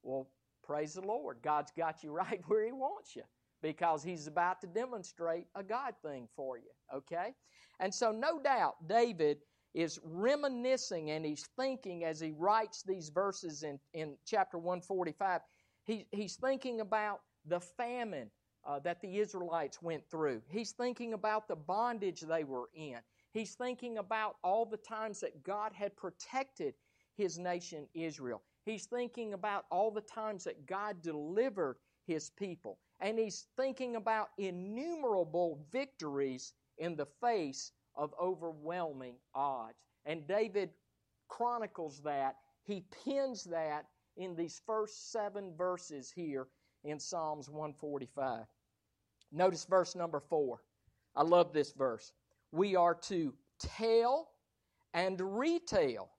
Well, 0.01 0.27
praise 0.63 0.95
the 0.95 1.01
Lord. 1.01 1.37
God's 1.43 1.71
got 1.77 2.03
you 2.03 2.11
right 2.13 2.41
where 2.47 2.65
He 2.65 2.71
wants 2.71 3.15
you 3.15 3.23
because 3.61 4.03
He's 4.03 4.25
about 4.25 4.61
to 4.61 4.67
demonstrate 4.67 5.45
a 5.53 5.61
God 5.61 5.93
thing 6.03 6.27
for 6.35 6.57
you, 6.57 6.71
okay? 6.95 7.35
And 7.79 7.93
so, 7.93 8.11
no 8.11 8.41
doubt, 8.41 8.75
David 8.87 9.37
is 9.73 9.99
reminiscing 10.03 11.11
and 11.11 11.25
he's 11.25 11.47
thinking 11.57 12.03
as 12.03 12.19
he 12.19 12.31
writes 12.31 12.83
these 12.83 13.09
verses 13.09 13.63
in, 13.63 13.79
in 13.93 14.15
chapter 14.25 14.57
145. 14.57 15.41
He, 15.85 16.05
he's 16.11 16.35
thinking 16.35 16.79
about 16.79 17.21
the 17.45 17.59
famine 17.59 18.29
uh, 18.65 18.79
that 18.79 19.01
the 19.01 19.19
Israelites 19.19 19.81
went 19.81 20.09
through. 20.09 20.41
He's 20.49 20.71
thinking 20.71 21.13
about 21.13 21.47
the 21.47 21.55
bondage 21.55 22.21
they 22.21 22.43
were 22.43 22.69
in. 22.73 22.97
He's 23.33 23.55
thinking 23.55 23.97
about 23.97 24.35
all 24.43 24.65
the 24.65 24.77
times 24.77 25.19
that 25.21 25.43
God 25.43 25.73
had 25.73 25.95
protected 25.97 26.75
his 27.17 27.37
nation 27.37 27.87
Israel. 27.93 28.41
He's 28.65 28.85
thinking 28.85 29.33
about 29.33 29.65
all 29.71 29.91
the 29.91 30.01
times 30.01 30.43
that 30.45 30.65
God 30.65 31.01
delivered 31.01 31.77
his 32.05 32.29
people. 32.29 32.77
And 32.99 33.19
he's 33.19 33.47
thinking 33.57 33.95
about 33.95 34.29
innumerable 34.37 35.65
victories 35.71 36.53
in 36.77 36.95
the 36.95 37.07
face 37.21 37.71
of 37.95 38.13
overwhelming 38.21 39.15
odds. 39.35 39.75
And 40.05 40.27
David 40.27 40.69
chronicles 41.27 42.01
that. 42.01 42.37
He 42.63 42.85
pins 43.03 43.43
that 43.45 43.87
in 44.15 44.35
these 44.35 44.61
first 44.65 45.11
seven 45.11 45.53
verses 45.57 46.11
here 46.15 46.47
in 46.83 46.99
Psalms 46.99 47.49
145. 47.49 48.45
Notice 49.31 49.65
verse 49.65 49.95
number 49.95 50.19
four. 50.19 50.61
I 51.15 51.23
love 51.23 51.53
this 51.53 51.71
verse. 51.73 52.11
We 52.51 52.75
are 52.75 52.95
to 52.95 53.33
tell 53.59 54.29
and 54.93 55.19
retell 55.19 56.09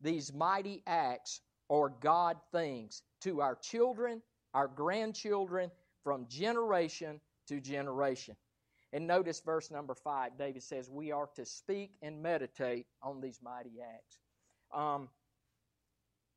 these 0.00 0.32
mighty 0.32 0.82
acts 0.86 1.40
or 1.68 1.90
God 2.00 2.36
things 2.52 3.02
to 3.22 3.40
our 3.40 3.56
children, 3.56 4.22
our 4.54 4.68
grandchildren, 4.68 5.70
from 6.02 6.26
generation 6.28 7.20
to 7.48 7.60
generation. 7.60 8.36
And 8.92 9.06
notice 9.06 9.40
verse 9.40 9.70
number 9.70 9.94
five. 9.94 10.32
David 10.38 10.62
says, 10.62 10.90
We 10.90 11.12
are 11.12 11.28
to 11.36 11.46
speak 11.46 11.92
and 12.02 12.22
meditate 12.22 12.86
on 13.02 13.20
these 13.20 13.40
mighty 13.42 13.78
acts. 13.80 14.18
Um, 14.74 15.08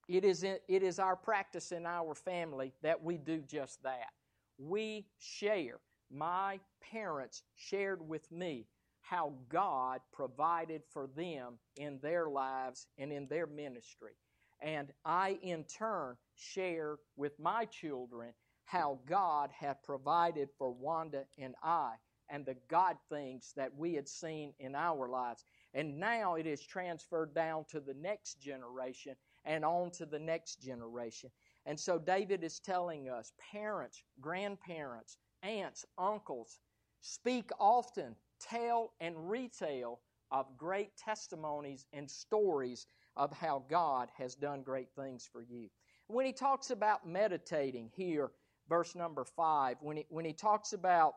it, 0.08 0.26
is 0.26 0.44
in, 0.44 0.58
it 0.68 0.84
is 0.84 1.00
our 1.00 1.16
practice 1.16 1.72
in 1.72 1.86
our 1.86 2.14
family 2.14 2.74
that 2.82 3.02
we 3.02 3.18
do 3.18 3.40
just 3.40 3.82
that. 3.84 4.12
We 4.58 5.06
share. 5.20 5.80
My 6.12 6.60
parents 6.82 7.44
shared 7.56 8.08
with 8.08 8.32
me 8.32 8.68
how 9.02 9.34
God 9.50 10.00
provided 10.12 10.82
for 10.90 11.08
them 11.16 11.60
in 11.76 12.00
their 12.02 12.30
lives 12.30 12.88
and 12.98 13.12
in 13.12 13.28
their 13.28 13.48
ministry. 13.48 14.14
And 14.62 14.92
I, 15.04 15.40
in 15.42 15.66
turn, 15.66 16.16
share 16.36 16.98
with 17.18 17.38
my 17.40 17.66
children 17.66 18.34
how 18.66 19.00
God 19.08 19.52
had 19.52 19.84
provided 19.84 20.50
for 20.58 20.72
Wanda 20.72 21.26
and 21.38 21.54
I 21.62 21.96
and 22.30 22.46
the 22.46 22.56
God 22.70 22.96
things 23.10 23.54
that 23.58 23.76
we 23.76 23.94
had 23.94 24.08
seen 24.08 24.54
in 24.60 24.74
our 24.74 25.10
lives. 25.10 25.46
And 25.74 26.00
now 26.00 26.36
it 26.36 26.48
is 26.48 26.66
transferred 26.66 27.36
down 27.36 27.66
to 27.70 27.80
the 27.80 27.94
next 27.94 28.40
generation 28.40 29.16
and 29.46 29.66
on 29.66 29.92
to 29.92 30.06
the 30.06 30.20
next 30.20 30.62
generation. 30.62 31.30
And 31.66 31.80
so 31.80 31.98
David 31.98 32.44
is 32.44 32.60
telling 32.60 33.10
us 33.10 33.32
parents, 33.52 34.04
grandparents, 34.20 35.18
aunts, 35.44 35.86
uncles, 35.98 36.60
speak 37.02 37.50
often, 37.60 38.16
tell 38.40 38.94
and 39.00 39.30
retell 39.30 40.02
of 40.32 40.58
great 40.58 40.96
testimonies 40.98 41.86
and 41.94 42.10
stories 42.10 42.88
of 43.16 43.32
how 43.32 43.64
God 43.70 44.10
has 44.18 44.36
done 44.36 44.64
great 44.64 44.90
things 44.96 45.30
for 45.32 45.42
you. 45.42 45.70
When 46.08 46.26
he 46.26 46.34
talks 46.34 46.72
about 46.72 47.08
meditating 47.08 47.92
here, 47.96 48.32
verse 48.68 48.96
number 48.96 49.24
five, 49.24 49.78
when 49.82 49.98
he, 49.98 50.06
when 50.10 50.26
he 50.26 50.34
talks 50.34 50.74
about 50.74 51.14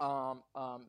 um, 0.00 0.42
um, 0.54 0.86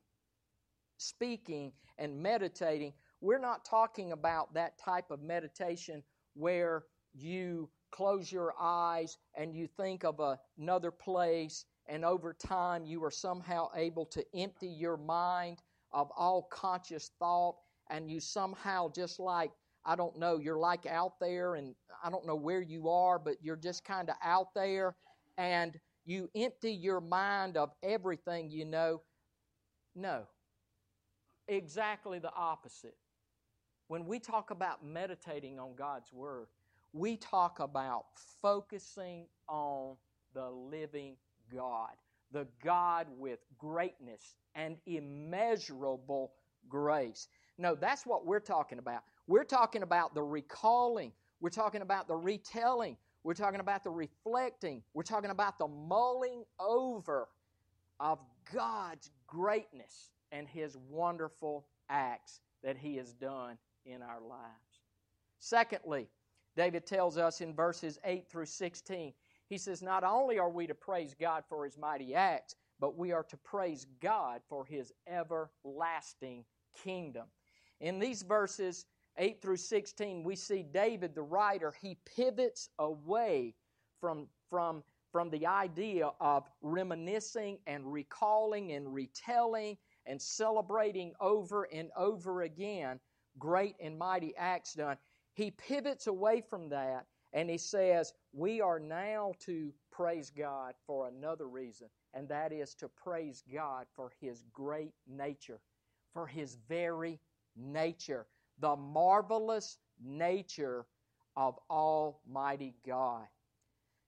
speaking 0.96 1.72
and 1.98 2.22
meditating, 2.22 2.92
we're 3.20 3.38
not 3.38 3.64
talking 3.64 4.12
about 4.12 4.54
that 4.54 4.78
type 4.78 5.10
of 5.10 5.20
meditation 5.22 6.02
where 6.34 6.84
you 7.12 7.68
close 7.90 8.30
your 8.30 8.54
eyes 8.58 9.18
and 9.34 9.54
you 9.54 9.66
think 9.66 10.04
of 10.04 10.20
another 10.58 10.90
place, 10.90 11.64
and 11.88 12.04
over 12.04 12.32
time 12.32 12.84
you 12.84 13.02
are 13.04 13.10
somehow 13.10 13.68
able 13.74 14.06
to 14.06 14.24
empty 14.34 14.68
your 14.68 14.96
mind 14.96 15.58
of 15.92 16.10
all 16.16 16.42
conscious 16.50 17.10
thought, 17.18 17.56
and 17.90 18.10
you 18.10 18.20
somehow 18.20 18.90
just 18.92 19.18
like 19.18 19.50
I 19.84 19.96
don't 19.96 20.18
know, 20.18 20.38
you're 20.38 20.58
like 20.58 20.84
out 20.84 21.18
there, 21.20 21.54
and 21.54 21.74
I 22.04 22.10
don't 22.10 22.26
know 22.26 22.36
where 22.36 22.60
you 22.60 22.90
are, 22.90 23.18
but 23.18 23.36
you're 23.42 23.56
just 23.56 23.82
kind 23.82 24.10
of 24.10 24.16
out 24.22 24.48
there, 24.54 24.94
and 25.38 25.80
you 26.04 26.28
empty 26.36 26.72
your 26.72 27.00
mind 27.00 27.56
of 27.56 27.70
everything 27.82 28.50
you 28.50 28.66
know. 28.66 29.00
No. 29.94 30.24
Exactly 31.48 32.18
the 32.18 32.32
opposite. 32.34 32.94
When 33.90 34.06
we 34.06 34.20
talk 34.20 34.52
about 34.52 34.84
meditating 34.86 35.58
on 35.58 35.74
God's 35.74 36.12
Word, 36.12 36.46
we 36.92 37.16
talk 37.16 37.58
about 37.58 38.04
focusing 38.40 39.26
on 39.48 39.96
the 40.32 40.48
living 40.48 41.16
God, 41.52 41.90
the 42.30 42.46
God 42.62 43.08
with 43.18 43.40
greatness 43.58 44.36
and 44.54 44.76
immeasurable 44.86 46.30
grace. 46.68 47.26
No, 47.58 47.74
that's 47.74 48.06
what 48.06 48.24
we're 48.24 48.38
talking 48.38 48.78
about. 48.78 49.02
We're 49.26 49.42
talking 49.42 49.82
about 49.82 50.14
the 50.14 50.22
recalling, 50.22 51.10
we're 51.40 51.50
talking 51.50 51.82
about 51.82 52.06
the 52.06 52.14
retelling, 52.14 52.96
we're 53.24 53.34
talking 53.34 53.58
about 53.58 53.82
the 53.82 53.90
reflecting. 53.90 54.84
We're 54.94 55.02
talking 55.02 55.30
about 55.30 55.58
the 55.58 55.66
mulling 55.66 56.44
over 56.60 57.26
of 57.98 58.20
God's 58.54 59.10
greatness 59.26 60.10
and 60.30 60.46
His 60.46 60.76
wonderful 60.88 61.66
acts 61.88 62.38
that 62.62 62.76
He 62.78 62.94
has 62.96 63.12
done 63.14 63.58
in 63.84 64.02
our 64.02 64.20
lives. 64.20 64.80
Secondly, 65.38 66.08
David 66.56 66.86
tells 66.86 67.16
us 67.16 67.40
in 67.40 67.54
verses 67.54 67.98
8 68.04 68.28
through 68.28 68.46
16, 68.46 69.12
he 69.48 69.58
says, 69.58 69.82
Not 69.82 70.04
only 70.04 70.38
are 70.38 70.50
we 70.50 70.66
to 70.66 70.74
praise 70.74 71.14
God 71.18 71.44
for 71.48 71.64
His 71.64 71.78
mighty 71.78 72.14
acts, 72.14 72.54
but 72.78 72.96
we 72.96 73.12
are 73.12 73.24
to 73.24 73.36
praise 73.36 73.86
God 74.00 74.40
for 74.48 74.64
His 74.64 74.92
everlasting 75.06 76.44
kingdom. 76.82 77.26
In 77.80 77.98
these 77.98 78.22
verses, 78.22 78.86
8 79.16 79.42
through 79.42 79.56
16, 79.56 80.22
we 80.22 80.36
see 80.36 80.62
David, 80.62 81.14
the 81.14 81.22
writer, 81.22 81.74
he 81.80 81.98
pivots 82.16 82.68
away 82.78 83.54
from, 84.00 84.28
from, 84.48 84.82
from 85.12 85.30
the 85.30 85.46
idea 85.46 86.10
of 86.20 86.48
reminiscing 86.62 87.58
and 87.66 87.92
recalling 87.92 88.72
and 88.72 88.94
retelling 88.94 89.76
and 90.06 90.20
celebrating 90.20 91.12
over 91.20 91.64
and 91.72 91.90
over 91.96 92.42
again 92.42 93.00
great 93.38 93.76
and 93.80 93.98
mighty 93.98 94.34
acts 94.36 94.74
done. 94.74 94.96
He 95.34 95.50
pivots 95.50 96.06
away 96.06 96.40
from 96.40 96.68
that 96.70 97.06
and 97.32 97.48
he 97.48 97.58
says, 97.58 98.12
We 98.32 98.60
are 98.60 98.80
now 98.80 99.32
to 99.40 99.72
praise 99.92 100.30
God 100.30 100.74
for 100.86 101.08
another 101.08 101.46
reason, 101.46 101.88
and 102.14 102.28
that 102.28 102.52
is 102.52 102.74
to 102.76 102.88
praise 102.88 103.42
God 103.52 103.86
for 103.94 104.10
His 104.20 104.44
great 104.52 104.92
nature, 105.06 105.60
for 106.12 106.26
His 106.26 106.56
very 106.68 107.20
nature. 107.56 108.26
the 108.58 108.76
marvelous 108.76 109.78
nature 110.02 110.84
of 111.36 111.58
Almighty 111.70 112.74
God. 112.86 113.26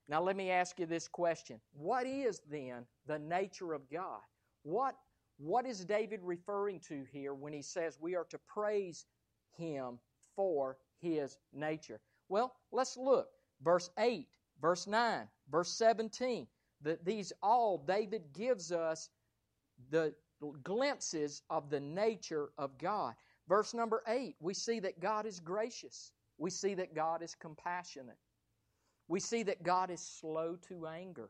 Now, 0.09 0.21
let 0.21 0.35
me 0.35 0.51
ask 0.51 0.79
you 0.79 0.85
this 0.85 1.07
question 1.07 1.59
What 1.73 2.05
is 2.05 2.41
then 2.49 2.85
the 3.07 3.19
nature 3.19 3.73
of 3.73 3.89
God? 3.89 4.21
What, 4.63 4.95
what 5.37 5.65
is 5.65 5.83
David 5.85 6.19
referring 6.23 6.79
to 6.81 7.03
here 7.11 7.33
when 7.33 7.53
he 7.53 7.61
says 7.61 7.97
we 7.99 8.15
are 8.15 8.25
to 8.25 8.37
praise 8.47 9.05
Him 9.57 9.99
for 10.35 10.77
His 11.01 11.37
nature? 11.53 11.99
Well, 12.29 12.53
let's 12.71 12.97
look. 12.97 13.29
Verse 13.61 13.89
8, 13.97 14.27
verse 14.61 14.87
9, 14.87 15.27
verse 15.49 15.69
17. 15.69 16.47
That 16.81 17.05
these 17.05 17.31
all, 17.41 17.77
David 17.77 18.23
gives 18.33 18.71
us 18.71 19.09
the 19.89 20.13
glimpses 20.63 21.41
of 21.49 21.69
the 21.69 21.79
nature 21.79 22.49
of 22.57 22.77
God. 22.77 23.13
Verse 23.47 23.73
number 23.73 24.03
8, 24.07 24.35
we 24.39 24.53
see 24.53 24.79
that 24.81 24.99
God 24.99 25.25
is 25.25 25.39
gracious. 25.39 26.11
We 26.37 26.49
see 26.49 26.73
that 26.75 26.93
God 26.95 27.21
is 27.21 27.35
compassionate. 27.35 28.17
We 29.07 29.19
see 29.19 29.43
that 29.43 29.63
God 29.63 29.89
is 29.89 30.01
slow 30.01 30.57
to 30.67 30.87
anger. 30.87 31.29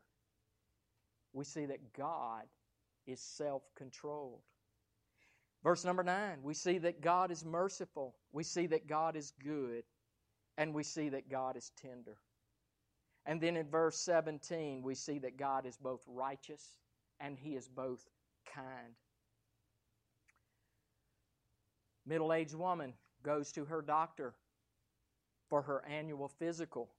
We 1.32 1.44
see 1.44 1.66
that 1.66 1.92
God 1.92 2.44
is 3.06 3.20
self 3.20 3.62
controlled. 3.76 4.42
Verse 5.62 5.84
number 5.84 6.02
9, 6.02 6.40
we 6.42 6.52
see 6.52 6.78
that 6.78 7.00
God 7.00 7.30
is 7.30 7.44
merciful. 7.44 8.14
We 8.32 8.42
see 8.42 8.66
that 8.66 8.86
God 8.86 9.16
is 9.16 9.32
good. 9.42 9.84
And 10.58 10.74
we 10.74 10.82
see 10.82 11.08
that 11.08 11.30
God 11.30 11.56
is 11.56 11.72
tender. 11.80 12.16
And 13.26 13.40
then 13.40 13.56
in 13.56 13.68
verse 13.68 13.98
17, 14.00 14.82
we 14.82 14.94
see 14.94 15.18
that 15.20 15.38
God 15.38 15.66
is 15.66 15.76
both 15.78 16.02
righteous 16.06 16.62
and 17.18 17.38
He 17.38 17.56
is 17.56 17.66
both 17.66 18.06
kind. 18.54 18.94
Middle 22.06 22.32
aged 22.32 22.54
woman 22.54 22.92
goes 23.22 23.50
to 23.52 23.64
her 23.64 23.80
doctor 23.80 24.34
for 25.48 25.62
her 25.62 25.82
annual 25.86 26.28
physical. 26.28 26.90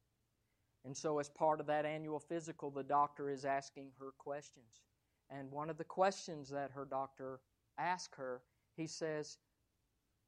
And 0.83 0.97
so, 0.97 1.19
as 1.19 1.29
part 1.29 1.59
of 1.59 1.67
that 1.67 1.85
annual 1.85 2.19
physical, 2.19 2.71
the 2.71 2.83
doctor 2.83 3.29
is 3.29 3.45
asking 3.45 3.91
her 3.99 4.11
questions. 4.17 4.81
And 5.29 5.51
one 5.51 5.69
of 5.69 5.77
the 5.77 5.83
questions 5.83 6.49
that 6.49 6.71
her 6.71 6.85
doctor 6.85 7.39
asked 7.77 8.15
her, 8.15 8.41
he 8.75 8.87
says, 8.87 9.37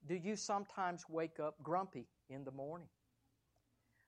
Do 0.07 0.15
you 0.15 0.35
sometimes 0.35 1.05
wake 1.09 1.39
up 1.39 1.55
grumpy 1.61 2.07
in 2.29 2.43
the 2.43 2.51
morning? 2.51 2.87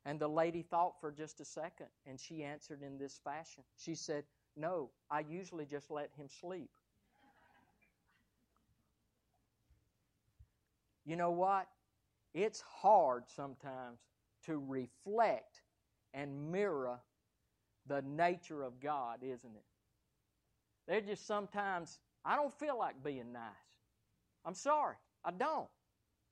And 0.06 0.19
the 0.19 0.28
lady 0.28 0.63
thought 0.63 0.99
for 0.99 1.12
just 1.12 1.39
a 1.41 1.45
second, 1.45 1.88
and 2.06 2.19
she 2.19 2.43
answered 2.43 2.82
in 2.82 2.97
this 2.97 3.19
fashion. 3.23 3.63
She 3.78 3.95
said, 3.95 4.23
No, 4.56 4.89
I 5.12 5.19
usually 5.19 5.65
just 5.65 5.91
let 5.91 6.10
him 6.17 6.28
sleep. 6.28 6.71
You 11.06 11.15
know 11.15 11.32
what? 11.32 11.67
It's 12.34 12.62
hard 12.62 13.23
sometimes 13.28 13.99
to 14.45 14.58
reflect 14.67 15.62
and 16.13 16.52
mirror 16.52 16.99
the 17.88 18.04
nature 18.04 18.63
of 18.63 18.80
God, 18.80 19.19
isn't 19.23 19.56
it? 19.56 19.63
There's 20.89 21.06
just 21.06 21.28
sometimes 21.28 21.99
I 22.25 22.36
don't 22.36 22.54
feel 22.54 22.78
like 22.78 23.02
being 23.04 23.32
nice. 23.32 23.43
I'm 24.43 24.56
sorry, 24.56 24.95
I 25.23 25.30
don't. 25.32 25.67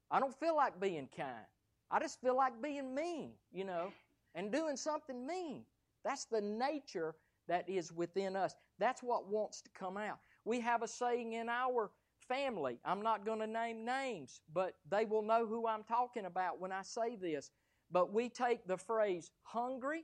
I 0.10 0.20
don't 0.20 0.34
feel 0.34 0.56
like 0.56 0.80
being 0.82 1.08
kind. 1.16 1.46
I 1.92 2.00
just 2.00 2.20
feel 2.20 2.36
like 2.36 2.60
being 2.62 2.96
mean, 2.96 3.34
you 3.52 3.64
know, 3.64 3.92
and 4.34 4.52
doing 4.52 4.76
something 4.76 5.28
mean. 5.28 5.64
That's 6.04 6.26
the 6.26 6.42
nature 6.42 7.14
that 7.48 7.70
is 7.70 7.94
within 7.94 8.36
us. 8.36 8.56
That's 8.80 9.04
what 9.04 9.30
wants 9.30 9.62
to 9.62 9.70
come 9.78 9.96
out. 9.96 10.18
We 10.44 10.60
have 10.62 10.82
a 10.82 10.88
saying 10.88 11.34
in 11.34 11.50
our 11.50 11.92
family. 12.28 12.80
I'm 12.84 13.02
not 13.02 13.26
going 13.26 13.40
to 13.40 13.48
name 13.48 13.86
names, 13.86 14.42
but 14.54 14.74
they 14.90 15.06
will 15.06 15.22
know 15.22 15.46
who 15.46 15.68
I'm 15.68 15.84
talking 15.84 16.26
about 16.26 16.60
when 16.60 16.72
I 16.72 16.82
say 16.82 17.16
this. 17.16 17.52
But 17.92 18.12
we 18.12 18.28
take 18.28 18.66
the 18.68 18.78
phrase 18.78 19.32
hungry 19.44 20.04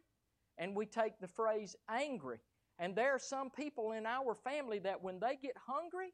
and 0.57 0.75
we 0.75 0.85
take 0.85 1.19
the 1.19 1.27
phrase 1.27 1.75
angry. 1.89 2.39
And 2.79 2.95
there 2.95 3.11
are 3.13 3.19
some 3.19 3.49
people 3.49 3.91
in 3.91 4.05
our 4.05 4.35
family 4.35 4.79
that 4.79 5.01
when 5.01 5.19
they 5.19 5.37
get 5.41 5.55
hungry, 5.67 6.13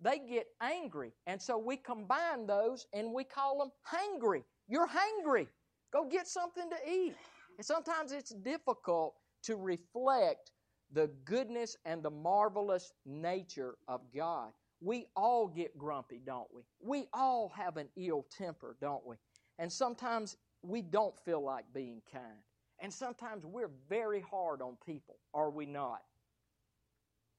they 0.00 0.18
get 0.18 0.46
angry. 0.60 1.12
And 1.26 1.40
so 1.40 1.58
we 1.58 1.76
combine 1.76 2.46
those 2.46 2.86
and 2.92 3.12
we 3.12 3.24
call 3.24 3.58
them 3.58 3.70
hangry. 3.92 4.44
You're 4.68 4.88
hangry. 4.88 5.48
Go 5.92 6.06
get 6.08 6.28
something 6.28 6.70
to 6.70 6.90
eat. 6.90 7.14
And 7.56 7.64
sometimes 7.64 8.12
it's 8.12 8.30
difficult 8.30 9.14
to 9.44 9.56
reflect 9.56 10.52
the 10.92 11.10
goodness 11.24 11.76
and 11.84 12.02
the 12.02 12.10
marvelous 12.10 12.92
nature 13.04 13.74
of 13.88 14.00
God. 14.14 14.52
We 14.80 15.06
all 15.16 15.48
get 15.48 15.76
grumpy, 15.76 16.20
don't 16.24 16.48
we? 16.54 16.62
We 16.80 17.08
all 17.12 17.52
have 17.56 17.76
an 17.76 17.88
ill 17.96 18.26
temper, 18.36 18.76
don't 18.80 19.04
we? 19.04 19.16
And 19.58 19.72
sometimes 19.72 20.36
we 20.62 20.82
don't 20.82 21.18
feel 21.24 21.42
like 21.42 21.64
being 21.74 22.00
kind. 22.12 22.42
And 22.80 22.92
sometimes 22.92 23.44
we're 23.44 23.70
very 23.88 24.20
hard 24.20 24.62
on 24.62 24.76
people, 24.86 25.16
are 25.34 25.50
we 25.50 25.66
not? 25.66 26.02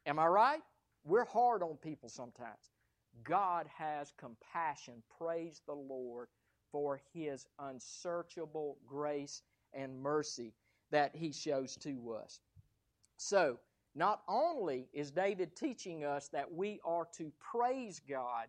Am 0.06 0.20
I 0.20 0.28
right? 0.28 0.62
We're 1.06 1.26
hard 1.26 1.64
on 1.64 1.78
people 1.78 2.10
sometimes. 2.10 2.72
God 3.24 3.68
has 3.76 4.12
compassion. 4.18 5.02
Praise 5.18 5.62
the 5.66 5.74
Lord 5.74 6.28
for 6.72 7.02
His 7.14 7.48
unsearchable 7.60 8.78
grace 8.86 9.42
and 9.74 10.02
mercy 10.02 10.54
that 10.92 11.16
He 11.16 11.32
shows 11.32 11.76
to 11.78 12.14
us. 12.14 12.40
So, 13.18 13.60
not 13.96 14.22
only 14.28 14.88
is 14.94 15.12
David 15.12 15.56
teaching 15.56 16.04
us 16.04 16.30
that 16.30 16.52
we 16.52 16.80
are 16.86 17.08
to 17.18 17.32
praise 17.40 18.00
God 18.08 18.48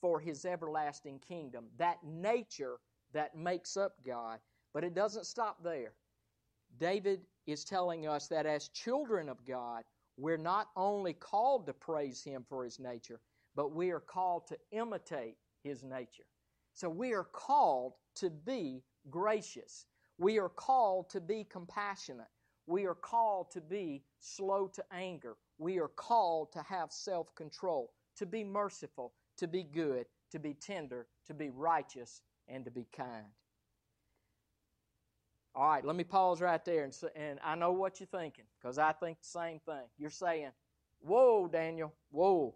for 0.00 0.20
his 0.20 0.44
everlasting 0.44 1.18
kingdom, 1.18 1.66
that 1.76 1.98
nature 2.04 2.78
that 3.12 3.36
makes 3.36 3.76
up 3.76 3.96
God, 4.06 4.38
but 4.72 4.84
it 4.84 4.94
doesn't 4.94 5.26
stop 5.26 5.62
there. 5.62 5.92
David 6.80 7.20
is 7.46 7.64
telling 7.64 8.08
us 8.08 8.26
that 8.28 8.46
as 8.46 8.68
children 8.68 9.28
of 9.28 9.44
God, 9.46 9.84
we're 10.16 10.38
not 10.38 10.68
only 10.76 11.12
called 11.12 11.66
to 11.66 11.72
praise 11.74 12.24
him 12.24 12.44
for 12.48 12.64
his 12.64 12.80
nature, 12.80 13.20
but 13.54 13.72
we 13.74 13.90
are 13.90 14.00
called 14.00 14.46
to 14.48 14.58
imitate 14.72 15.36
his 15.62 15.84
nature. 15.84 16.24
So 16.74 16.88
we 16.88 17.12
are 17.12 17.24
called 17.24 17.94
to 18.16 18.30
be 18.30 18.82
gracious. 19.10 19.86
We 20.18 20.38
are 20.38 20.48
called 20.48 21.10
to 21.10 21.20
be 21.20 21.44
compassionate. 21.44 22.28
We 22.66 22.86
are 22.86 22.94
called 22.94 23.50
to 23.52 23.60
be 23.60 24.02
slow 24.20 24.68
to 24.68 24.84
anger. 24.92 25.36
We 25.58 25.78
are 25.78 25.88
called 25.88 26.52
to 26.52 26.62
have 26.62 26.92
self 26.92 27.34
control, 27.34 27.92
to 28.16 28.26
be 28.26 28.44
merciful, 28.44 29.12
to 29.38 29.48
be 29.48 29.64
good, 29.64 30.06
to 30.30 30.38
be 30.38 30.54
tender, 30.54 31.06
to 31.26 31.34
be 31.34 31.50
righteous, 31.50 32.22
and 32.48 32.64
to 32.64 32.70
be 32.70 32.86
kind. 32.96 33.26
All 35.54 35.68
right, 35.68 35.84
let 35.84 35.96
me 35.96 36.04
pause 36.04 36.40
right 36.40 36.64
there. 36.64 36.84
And, 36.84 36.96
and 37.16 37.40
I 37.44 37.54
know 37.54 37.72
what 37.72 38.00
you're 38.00 38.06
thinking 38.06 38.44
because 38.60 38.78
I 38.78 38.92
think 38.92 39.18
the 39.20 39.26
same 39.26 39.60
thing. 39.66 39.84
You're 39.98 40.10
saying, 40.10 40.50
Whoa, 41.00 41.48
Daniel, 41.48 41.94
whoa. 42.10 42.54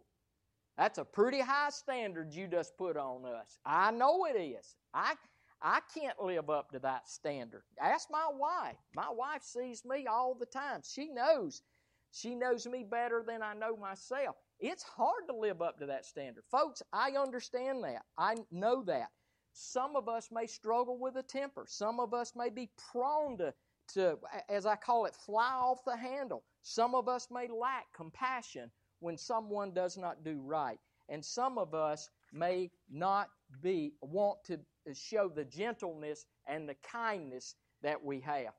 That's 0.77 0.99
a 0.99 1.05
pretty 1.05 1.41
high 1.41 1.71
standard 1.71 2.35
you 2.35 2.47
just 2.47 2.77
put 2.77 2.97
on 2.97 3.25
us. 3.25 3.59
I 3.65 3.91
know 3.93 4.27
it 4.27 4.39
is. 4.39 4.77
I, 4.93 5.15
I 5.63 5.81
can't 5.95 6.21
live 6.21 6.51
up 6.51 6.73
to 6.73 6.79
that 6.81 7.09
standard. 7.09 7.63
Ask 7.81 8.09
my 8.11 8.29
wife. 8.33 8.77
My 8.95 9.09
wife 9.09 9.43
sees 9.43 9.85
me 9.85 10.07
all 10.07 10.35
the 10.35 10.47
time. 10.47 10.81
She 10.85 11.09
knows. 11.09 11.63
She 12.11 12.35
knows 12.35 12.67
me 12.67 12.85
better 12.89 13.25
than 13.27 13.43
I 13.43 13.55
know 13.55 13.77
myself. 13.77 14.37
It's 14.61 14.83
hard 14.83 15.27
to 15.29 15.37
live 15.37 15.63
up 15.63 15.79
to 15.79 15.87
that 15.87 16.07
standard. 16.07 16.45
Folks, 16.51 16.83
I 16.93 17.13
understand 17.13 17.83
that. 17.85 18.03
I 18.19 18.37
know 18.51 18.83
that. 18.85 19.09
Some 19.55 19.95
of 19.95 20.09
us 20.09 20.31
may 20.33 20.47
struggle 20.47 20.99
with 20.99 21.17
a 21.17 21.23
temper. 21.23 21.65
Some 21.69 22.01
of 22.01 22.13
us 22.13 22.35
may 22.35 22.51
be 22.51 22.71
prone 22.91 23.39
to, 23.39 23.55
to, 23.95 24.19
as 24.49 24.67
I 24.67 24.75
call 24.75 25.07
it, 25.07 25.15
fly 25.15 25.53
off 25.53 25.85
the 25.85 25.97
handle. 25.97 26.43
Some 26.63 26.95
of 26.95 27.09
us 27.09 27.29
may 27.31 27.47
lack 27.47 27.87
compassion 27.93 28.71
when 28.99 29.17
someone 29.17 29.73
does 29.73 29.97
not 29.97 30.25
do 30.25 30.41
right. 30.41 30.81
And 31.09 31.25
some 31.25 31.57
of 31.57 31.73
us 31.73 32.11
may 32.33 32.71
not 32.91 33.29
be 33.63 33.95
want 34.01 34.43
to 34.45 34.59
show 34.93 35.29
the 35.29 35.45
gentleness 35.45 36.27
and 36.47 36.69
the 36.69 36.75
kindness 36.83 37.55
that 37.83 38.03
we 38.03 38.19
have. 38.21 38.55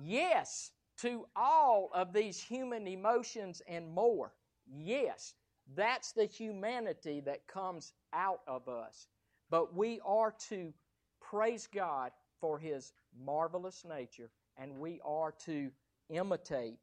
Yes, 0.00 0.70
to 0.98 1.26
all 1.34 1.90
of 1.92 2.12
these 2.12 2.40
human 2.40 2.86
emotions 2.86 3.62
and 3.66 3.92
more. 3.92 4.32
Yes, 4.66 5.34
that's 5.74 6.12
the 6.12 6.26
humanity 6.26 7.20
that 7.22 7.46
comes 7.48 7.92
out 8.12 8.40
of 8.46 8.68
us. 8.68 9.08
But 9.50 9.74
we 9.74 10.00
are 10.04 10.34
to 10.48 10.72
praise 11.20 11.66
God 11.66 12.12
for 12.40 12.58
His 12.58 12.92
marvelous 13.24 13.84
nature, 13.84 14.30
and 14.56 14.78
we 14.78 15.00
are 15.04 15.32
to 15.44 15.70
imitate 16.10 16.78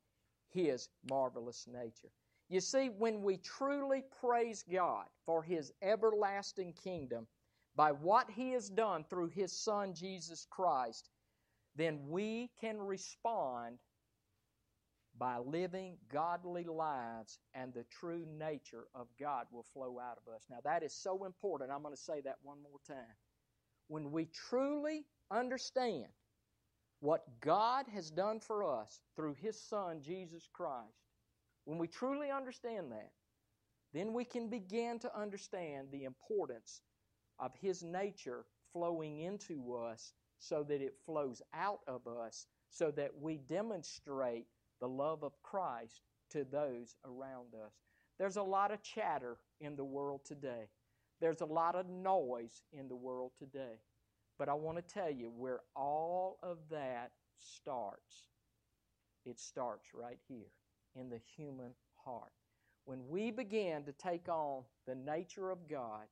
His 0.50 0.90
marvelous 1.10 1.68
nature. 1.72 2.10
You 2.50 2.60
see, 2.60 2.90
when 2.90 3.22
we 3.22 3.38
truly 3.38 4.04
praise 4.20 4.64
God 4.70 5.06
for 5.26 5.42
His 5.42 5.72
everlasting 5.82 6.74
kingdom 6.74 7.28
by 7.76 7.92
what 7.92 8.30
He 8.30 8.52
has 8.52 8.70
done 8.70 9.06
through 9.10 9.30
His 9.30 9.52
Son, 9.54 9.94
Jesus 9.94 10.46
Christ, 10.50 11.10
then 11.76 12.00
we 12.10 12.50
can 12.60 12.78
respond 12.78 13.78
by 15.18 15.38
living 15.40 15.98
godly 16.12 16.66
lives, 16.66 17.40
and 17.54 17.74
the 17.74 17.86
true 17.86 18.26
nature 18.40 18.86
of 18.96 19.08
God 19.20 19.48
will 19.52 19.66
flow 19.74 20.00
out 20.00 20.18
of 20.26 20.34
us. 20.34 20.44
Now, 20.50 20.60
that 20.64 20.84
is 20.84 20.94
so 20.94 21.26
important. 21.26 21.72
I'm 21.72 21.84
going 21.84 21.96
to 21.96 22.02
say 22.02 22.22
that 22.22 22.38
one 22.44 22.60
more 22.64 22.80
time. 22.88 23.16
when 23.90 24.12
we 24.12 24.28
truly 24.50 25.06
understand 25.32 26.08
what 27.02 27.24
God 27.42 27.88
has 27.94 28.12
done 28.12 28.40
for 28.42 28.64
us 28.64 29.02
through 29.16 29.36
His 29.36 29.62
Son, 29.62 30.02
Jesus 30.02 30.48
Christ, 30.54 31.10
when 31.66 31.80
we 31.80 31.88
truly 31.88 32.32
understand 32.32 32.92
that, 32.92 33.12
then 33.94 34.14
we 34.14 34.26
can 34.26 34.50
begin 34.50 35.00
to 35.00 35.20
understand 35.20 35.90
the 35.92 36.06
importance 36.06 36.82
of 37.40 37.52
His 37.62 37.84
nature 37.84 38.46
flowing 38.74 39.20
into 39.20 39.76
us 39.76 40.14
so 40.40 40.64
that 40.64 40.82
it 40.82 40.96
flows 41.06 41.42
out 41.54 41.82
of 41.88 42.08
us, 42.08 42.48
so 42.70 42.92
that 42.92 43.12
we 43.22 43.38
demonstrate 43.38 44.48
the 44.82 44.90
love 44.90 45.24
of 45.24 45.42
Christ 45.44 46.02
to 46.32 46.44
those 46.44 46.96
around 47.06 47.54
us. 47.54 47.74
There's 48.20 48.38
a 48.38 48.44
lot 48.44 48.72
of 48.72 48.82
chatter 48.82 49.38
in 49.60 49.76
the 49.76 49.84
world 49.84 50.22
today. 50.26 50.70
There's 51.22 51.42
a 51.42 51.46
lot 51.46 51.76
of 51.76 51.88
noise 51.88 52.64
in 52.74 52.88
the 52.88 52.96
world 52.96 53.32
today. 53.38 53.80
But 54.38 54.50
I 54.50 54.54
want 54.54 54.78
to 54.78 54.94
tell 54.94 55.10
you 55.10 55.32
where 55.38 55.60
all 55.76 56.40
of 56.42 56.58
that 56.72 57.12
starts. 57.38 58.30
It 59.26 59.40
starts 59.40 59.90
right 59.94 60.18
here 60.28 60.50
in 60.96 61.10
the 61.10 61.20
human 61.36 61.74
heart. 62.04 62.32
When 62.86 63.08
we 63.08 63.30
begin 63.30 63.84
to 63.84 63.92
take 63.92 64.28
on 64.28 64.64
the 64.88 64.96
nature 64.96 65.52
of 65.52 65.70
God 65.70 66.08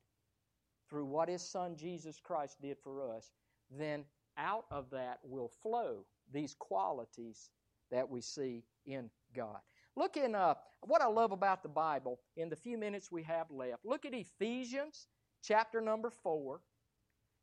through 0.88 1.06
what 1.06 1.28
His 1.28 1.42
Son 1.42 1.74
Jesus 1.76 2.20
Christ 2.22 2.58
did 2.62 2.76
for 2.82 3.14
us, 3.14 3.32
then 3.76 4.04
out 4.36 4.66
of 4.70 4.90
that 4.90 5.18
will 5.24 5.50
flow 5.62 6.04
these 6.32 6.54
qualities 6.58 7.50
that 7.90 8.08
we 8.08 8.20
see 8.20 8.64
in 8.86 9.10
God. 9.34 9.58
Look 9.96 10.16
in 10.16 10.34
uh, 10.34 10.54
what 10.82 11.02
I 11.02 11.06
love 11.06 11.32
about 11.32 11.62
the 11.62 11.68
Bible 11.68 12.20
in 12.36 12.48
the 12.48 12.56
few 12.56 12.78
minutes 12.78 13.10
we 13.10 13.22
have 13.24 13.50
left. 13.50 13.84
Look 13.84 14.06
at 14.06 14.14
Ephesians 14.14 15.08
chapter 15.42 15.80
number 15.80 16.10
4. 16.10 16.60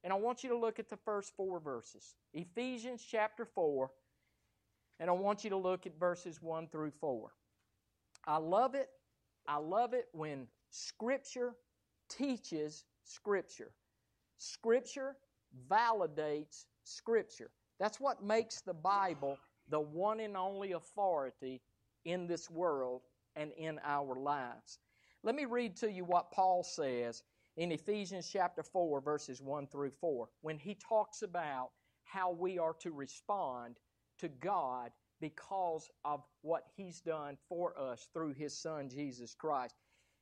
And 0.04 0.14
I 0.14 0.16
want 0.16 0.44
you 0.44 0.50
to 0.50 0.58
look 0.58 0.80
at 0.80 0.90
the 0.90 0.98
first 0.98 1.36
four 1.36 1.60
verses. 1.60 2.16
Ephesians 2.34 3.04
chapter 3.10 3.46
4. 3.46 3.90
And 5.00 5.10
I 5.10 5.14
want 5.14 5.44
you 5.44 5.50
to 5.52 5.58
look 5.58 5.86
at 5.86 6.00
verses 6.00 6.42
1 6.42 6.70
through 6.70 6.92
4. 6.92 7.30
I 8.26 8.38
love 8.38 8.76
it. 8.76 8.90
I 9.48 9.58
love 9.58 9.94
it 9.94 10.06
when 10.12 10.48
Scripture 10.70 11.56
teaches 12.10 12.86
Scripture. 13.04 13.72
Scripture 14.38 15.16
validates 15.70 16.66
Scripture. 16.84 17.52
That's 17.80 18.00
what 18.00 18.24
makes 18.24 18.62
the 18.62 18.74
Bible 18.74 19.38
the 19.70 19.80
one 19.80 20.20
and 20.20 20.38
only 20.38 20.74
authority 20.74 21.62
in 22.06 22.28
this 22.28 22.50
world 22.50 23.02
and 23.36 23.52
in 23.58 23.80
our 23.84 24.16
lives. 24.16 24.80
Let 25.24 25.36
me 25.36 25.46
read 25.46 25.76
to 25.78 25.92
you 25.92 26.06
what 26.06 26.32
Paul 26.32 26.64
says 26.64 27.24
in 27.58 27.72
Ephesians 27.72 28.30
chapter 28.32 28.64
4, 28.64 29.02
verses 29.02 29.42
1 29.42 29.68
through 29.68 29.92
4, 29.92 30.30
when 30.42 30.58
he 30.58 30.76
talks 30.76 31.22
about 31.22 31.72
how 32.04 32.32
we 32.32 32.58
are 32.58 32.74
to 32.80 32.92
respond 32.92 33.78
to 34.20 34.30
God 34.30 34.92
because 35.20 35.90
of 36.06 36.24
what 36.42 36.68
he's 36.76 37.02
done 37.02 37.38
for 37.50 37.78
us 37.80 38.08
through 38.14 38.34
his 38.34 38.58
son 38.58 38.90
Jesus 38.90 39.34
Christ. 39.34 39.76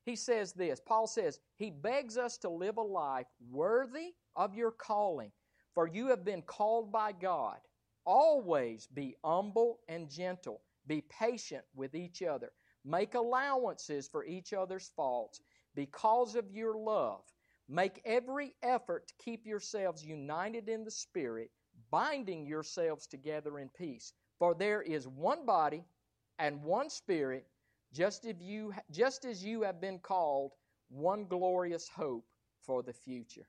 He 0.05 0.15
says 0.15 0.53
this 0.53 0.79
Paul 0.79 1.07
says, 1.07 1.39
He 1.55 1.69
begs 1.69 2.17
us 2.17 2.37
to 2.39 2.49
live 2.49 2.77
a 2.77 2.81
life 2.81 3.27
worthy 3.51 4.13
of 4.35 4.55
your 4.55 4.71
calling, 4.71 5.31
for 5.73 5.87
you 5.87 6.07
have 6.07 6.23
been 6.23 6.41
called 6.41 6.91
by 6.91 7.11
God. 7.11 7.57
Always 8.05 8.87
be 8.87 9.15
humble 9.23 9.79
and 9.87 10.09
gentle 10.09 10.61
be 10.87 11.01
patient 11.01 11.63
with 11.75 11.95
each 11.95 12.21
other. 12.21 12.51
Make 12.83 13.15
allowances 13.15 14.07
for 14.07 14.23
each 14.25 14.53
other's 14.53 14.91
faults 14.95 15.41
because 15.73 16.35
of 16.35 16.51
your 16.51 16.77
love. 16.77 17.21
Make 17.67 18.01
every 18.05 18.53
effort 18.61 19.07
to 19.07 19.13
keep 19.17 19.47
yourselves 19.47 20.05
united 20.05 20.69
in 20.69 20.83
the 20.83 20.91
Spirit, 20.91 21.49
binding 21.89 22.45
yourselves 22.45 23.07
together 23.07 23.57
in 23.57 23.69
peace. 23.69 24.13
For 24.37 24.53
there 24.53 24.81
is 24.83 25.07
one 25.07 25.45
body 25.45 25.83
and 26.37 26.63
one 26.63 26.89
Spirit, 26.89 27.47
just, 27.91 28.25
if 28.25 28.39
you, 28.39 28.73
just 28.91 29.25
as 29.25 29.43
you 29.43 29.63
have 29.63 29.81
been 29.81 29.97
called, 29.97 30.51
one 30.89 31.25
glorious 31.25 31.89
hope 31.89 32.25
for 32.61 32.83
the 32.83 32.93
future. 32.93 33.47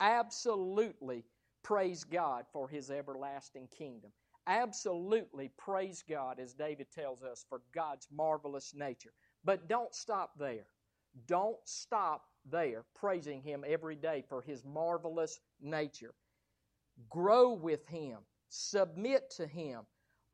Absolutely 0.00 1.24
praise 1.62 2.04
God 2.04 2.44
for 2.52 2.68
His 2.68 2.90
everlasting 2.90 3.68
kingdom 3.76 4.12
absolutely 4.46 5.50
praise 5.58 6.02
God, 6.08 6.38
as 6.40 6.54
David 6.54 6.86
tells 6.92 7.22
us, 7.22 7.44
for 7.48 7.62
God's 7.74 8.08
marvelous 8.12 8.74
nature. 8.74 9.12
But 9.44 9.68
don't 9.68 9.94
stop 9.94 10.32
there. 10.38 10.66
Don't 11.26 11.58
stop 11.64 12.22
there 12.50 12.84
praising 12.94 13.42
Him 13.42 13.64
every 13.66 13.96
day 13.96 14.24
for 14.28 14.42
His 14.42 14.64
marvelous 14.64 15.40
nature. 15.60 16.14
Grow 17.08 17.52
with 17.52 17.86
Him, 17.86 18.18
submit 18.48 19.30
to 19.36 19.46
Him, 19.46 19.80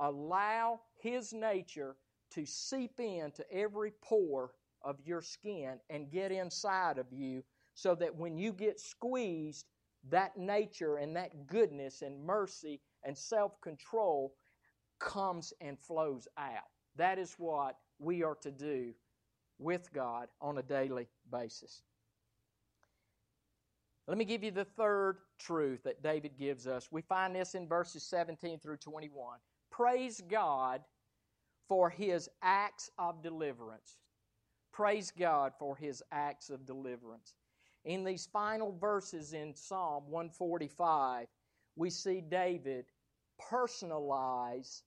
allow 0.00 0.80
His 1.00 1.32
nature 1.32 1.96
to 2.32 2.44
seep 2.46 3.00
into 3.00 3.44
every 3.50 3.92
pore 4.02 4.52
of 4.82 4.96
your 5.04 5.22
skin 5.22 5.78
and 5.90 6.10
get 6.10 6.30
inside 6.30 6.98
of 6.98 7.06
you 7.10 7.42
so 7.74 7.94
that 7.94 8.14
when 8.14 8.36
you 8.36 8.52
get 8.52 8.78
squeezed, 8.80 9.66
that 10.10 10.36
nature 10.36 10.96
and 10.96 11.14
that 11.16 11.46
goodness 11.46 12.02
and 12.02 12.24
mercy 12.24 12.80
and 13.04 13.16
self 13.16 13.60
control 13.60 14.34
comes 14.98 15.52
and 15.60 15.78
flows 15.78 16.26
out. 16.36 16.70
That 16.96 17.18
is 17.18 17.34
what 17.38 17.76
we 17.98 18.22
are 18.22 18.36
to 18.42 18.50
do 18.50 18.92
with 19.58 19.92
God 19.92 20.28
on 20.40 20.58
a 20.58 20.62
daily 20.62 21.08
basis. 21.30 21.82
Let 24.06 24.16
me 24.16 24.24
give 24.24 24.42
you 24.42 24.50
the 24.50 24.64
third 24.64 25.18
truth 25.38 25.82
that 25.84 26.02
David 26.02 26.38
gives 26.38 26.66
us. 26.66 26.88
We 26.90 27.02
find 27.02 27.36
this 27.36 27.54
in 27.54 27.68
verses 27.68 28.02
17 28.04 28.58
through 28.58 28.78
21. 28.78 29.38
Praise 29.70 30.22
God 30.30 30.80
for 31.68 31.90
his 31.90 32.30
acts 32.42 32.90
of 32.98 33.22
deliverance. 33.22 33.98
Praise 34.72 35.12
God 35.16 35.52
for 35.58 35.76
his 35.76 36.02
acts 36.10 36.48
of 36.48 36.64
deliverance. 36.64 37.34
In 37.84 38.04
these 38.04 38.26
final 38.26 38.76
verses 38.78 39.32
in 39.32 39.54
Psalm 39.54 40.04
145, 40.10 41.28
we 41.76 41.90
see 41.90 42.20
David 42.20 42.86
personalize 43.40 44.82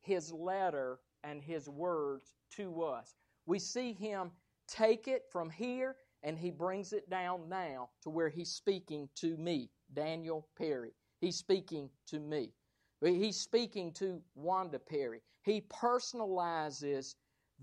his 0.00 0.32
letter 0.32 1.00
and 1.24 1.42
his 1.42 1.68
words 1.68 2.34
to 2.52 2.82
us. 2.82 3.14
We 3.46 3.58
see 3.58 3.92
him 3.92 4.30
take 4.68 5.08
it 5.08 5.24
from 5.30 5.50
here 5.50 5.96
and 6.22 6.38
he 6.38 6.50
brings 6.50 6.92
it 6.92 7.08
down 7.10 7.48
now 7.48 7.90
to 8.02 8.10
where 8.10 8.28
he's 8.28 8.50
speaking 8.50 9.08
to 9.16 9.36
me, 9.36 9.70
Daniel 9.92 10.48
Perry. 10.56 10.92
He's 11.20 11.36
speaking 11.36 11.90
to 12.06 12.20
me. 12.20 12.52
He's 13.00 13.36
speaking 13.36 13.92
to 13.94 14.20
Wanda 14.34 14.78
Perry. 14.78 15.20
He 15.42 15.62
personalizes 15.62 17.14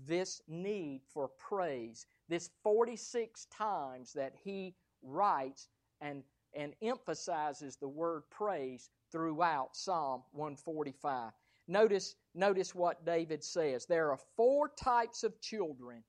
this 0.06 0.40
need 0.48 1.02
for 1.12 1.28
praise. 1.38 2.06
This 2.28 2.50
46 2.62 3.46
times 3.46 4.12
that 4.14 4.34
he 4.42 4.74
writes 5.02 5.68
and, 6.00 6.22
and 6.54 6.74
emphasizes 6.82 7.76
the 7.76 7.88
word 7.88 8.22
praise 8.30 8.90
throughout 9.12 9.76
Psalm 9.76 10.22
145. 10.32 11.32
Notice, 11.68 12.14
notice 12.34 12.74
what 12.74 13.04
David 13.04 13.42
says. 13.42 13.86
There 13.86 14.10
are 14.10 14.18
four 14.36 14.70
types 14.76 15.24
of 15.24 15.40
children 15.40 16.02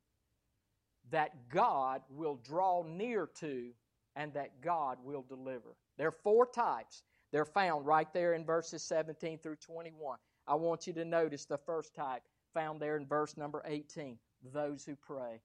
that 1.10 1.50
God 1.50 2.02
will 2.10 2.40
draw 2.44 2.84
near 2.84 3.30
to 3.40 3.72
and 4.16 4.34
that 4.34 4.62
God 4.62 4.98
will 5.04 5.24
deliver. 5.28 5.76
There 5.98 6.08
are 6.08 6.18
four 6.24 6.48
types. 6.48 7.04
They're 7.32 7.46
found 7.46 7.86
right 7.86 8.12
there 8.14 8.34
in 8.34 8.46
verses 8.46 8.84
17 8.84 9.40
through 9.40 9.58
21. 9.58 10.18
I 10.48 10.56
want 10.56 10.88
you 10.88 10.94
to 10.94 11.06
notice 11.06 11.46
the 11.46 11.58
first 11.58 11.94
type 11.94 12.24
found 12.54 12.82
there 12.82 12.98
in 12.98 13.06
verse 13.06 13.38
number 13.38 13.62
18 13.66 14.18
those 14.54 14.86
who 14.86 14.96
pray. 14.96 15.40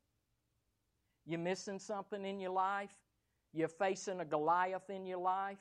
You 1.27 1.39
missing 1.39 1.79
something 1.79 2.25
in 2.25 2.41
your 2.41 2.51
life? 2.51 2.91
You're 3.53 3.68
facing 3.68 4.20
a 4.20 4.25
Goliath 4.25 4.91
in 4.91 5.07
your 5.07 5.18
life? 5.18 5.61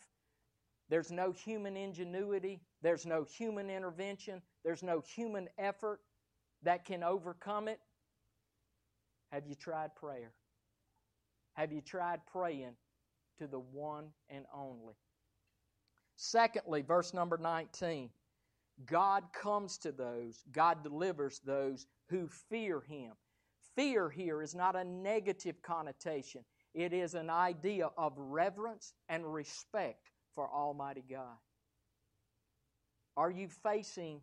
There's 0.89 1.11
no 1.11 1.31
human 1.31 1.77
ingenuity, 1.77 2.61
there's 2.81 3.05
no 3.05 3.23
human 3.23 3.69
intervention, 3.69 4.41
there's 4.63 4.83
no 4.83 5.01
human 5.01 5.47
effort 5.57 6.01
that 6.63 6.83
can 6.83 7.01
overcome 7.01 7.67
it. 7.69 7.79
Have 9.31 9.47
you 9.47 9.55
tried 9.55 9.95
prayer? 9.95 10.33
Have 11.53 11.71
you 11.71 11.81
tried 11.81 12.19
praying 12.27 12.75
to 13.39 13.47
the 13.47 13.59
one 13.59 14.07
and 14.29 14.45
only? 14.53 14.95
Secondly, 16.17 16.81
verse 16.81 17.13
number 17.13 17.37
19 17.37 18.09
God 18.85 19.23
comes 19.33 19.77
to 19.79 19.91
those, 19.91 20.43
God 20.51 20.83
delivers 20.83 21.39
those 21.45 21.87
who 22.09 22.27
fear 22.27 22.81
Him. 22.81 23.13
Fear 23.75 24.09
here 24.09 24.41
is 24.41 24.53
not 24.53 24.75
a 24.75 24.83
negative 24.83 25.61
connotation, 25.61 26.43
it 26.73 26.93
is 26.93 27.13
an 27.13 27.29
idea 27.29 27.89
of 27.97 28.13
reverence 28.17 28.93
and 29.09 29.33
respect 29.33 30.11
for 30.33 30.49
Almighty 30.49 31.03
God? 31.09 31.37
Are 33.17 33.31
you 33.31 33.47
facing 33.47 34.21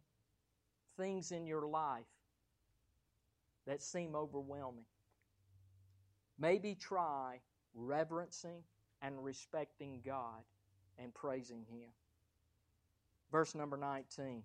things 0.96 1.30
in 1.32 1.46
your 1.46 1.66
life 1.66 2.06
that 3.66 3.82
seem 3.82 4.14
overwhelming? 4.14 4.86
Maybe 6.38 6.74
try 6.74 7.40
reverencing 7.74 8.62
and 9.02 9.22
respecting 9.22 10.00
God 10.04 10.42
and 10.98 11.14
praising 11.14 11.64
Him. 11.70 11.90
Verse 13.30 13.54
number 13.54 13.76
19 13.76 14.42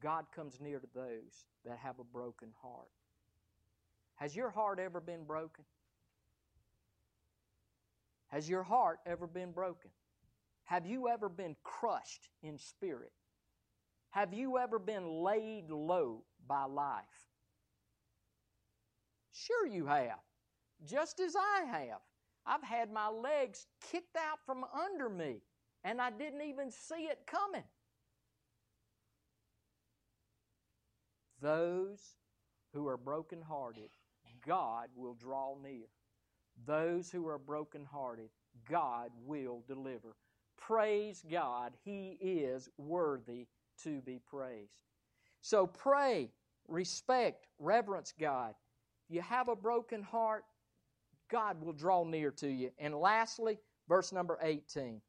God 0.00 0.24
comes 0.34 0.60
near 0.60 0.80
to 0.80 0.88
those 0.94 1.44
that 1.64 1.78
have 1.78 1.98
a 1.98 2.04
broken 2.04 2.48
heart. 2.62 2.88
Has 4.20 4.36
your 4.36 4.50
heart 4.50 4.78
ever 4.78 5.00
been 5.00 5.24
broken? 5.24 5.64
Has 8.28 8.48
your 8.48 8.62
heart 8.62 8.98
ever 9.06 9.26
been 9.26 9.50
broken? 9.50 9.90
Have 10.64 10.86
you 10.86 11.08
ever 11.08 11.30
been 11.30 11.56
crushed 11.64 12.28
in 12.42 12.58
spirit? 12.58 13.12
Have 14.10 14.34
you 14.34 14.58
ever 14.58 14.78
been 14.78 15.06
laid 15.24 15.70
low 15.70 16.22
by 16.46 16.64
life? 16.64 17.04
Sure, 19.32 19.66
you 19.66 19.86
have, 19.86 20.20
just 20.84 21.18
as 21.18 21.34
I 21.34 21.64
have. 21.64 22.00
I've 22.44 22.62
had 22.62 22.92
my 22.92 23.08
legs 23.08 23.66
kicked 23.90 24.16
out 24.16 24.38
from 24.44 24.64
under 24.86 25.08
me, 25.08 25.40
and 25.82 26.00
I 26.00 26.10
didn't 26.10 26.42
even 26.42 26.70
see 26.70 27.04
it 27.04 27.20
coming. 27.26 27.64
Those 31.40 32.00
who 32.74 32.86
are 32.86 32.98
brokenhearted, 32.98 33.90
God 34.46 34.88
will 34.96 35.14
draw 35.14 35.56
near. 35.62 35.86
Those 36.66 37.10
who 37.10 37.26
are 37.28 37.38
brokenhearted, 37.38 38.30
God 38.68 39.10
will 39.24 39.62
deliver. 39.66 40.16
Praise 40.56 41.24
God, 41.30 41.72
He 41.84 42.18
is 42.20 42.68
worthy 42.76 43.46
to 43.82 44.00
be 44.02 44.20
praised. 44.30 44.82
So 45.40 45.66
pray, 45.66 46.30
respect, 46.68 47.46
reverence 47.58 48.12
God. 48.18 48.54
If 49.08 49.14
you 49.14 49.22
have 49.22 49.48
a 49.48 49.56
broken 49.56 50.02
heart, 50.02 50.44
God 51.30 51.62
will 51.62 51.72
draw 51.72 52.04
near 52.04 52.30
to 52.32 52.48
you. 52.48 52.70
And 52.78 52.94
lastly, 52.94 53.58
verse 53.88 54.12
number 54.12 54.38
18. 54.42 55.00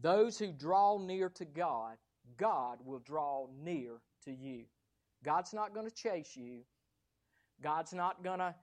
Those 0.00 0.38
who 0.38 0.52
draw 0.52 0.98
near 0.98 1.28
to 1.30 1.44
God, 1.44 1.96
God 2.36 2.78
will 2.84 2.98
draw 3.00 3.46
near 3.62 4.00
to 4.24 4.32
you. 4.32 4.64
God's 5.24 5.54
not 5.54 5.74
going 5.74 5.88
to 5.88 5.94
chase 5.94 6.36
you. 6.36 6.60
God's 7.62 7.92
not 7.94 8.22
going 8.22 8.38
to 8.38 8.54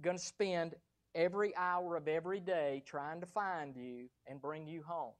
going 0.00 0.16
to 0.16 0.22
spend 0.22 0.74
every 1.14 1.54
hour 1.56 1.96
of 1.96 2.08
every 2.08 2.40
day 2.40 2.82
trying 2.86 3.20
to 3.20 3.26
find 3.26 3.76
you 3.76 4.08
and 4.26 4.40
bring 4.40 4.66
you 4.66 4.82
home. 4.82 5.12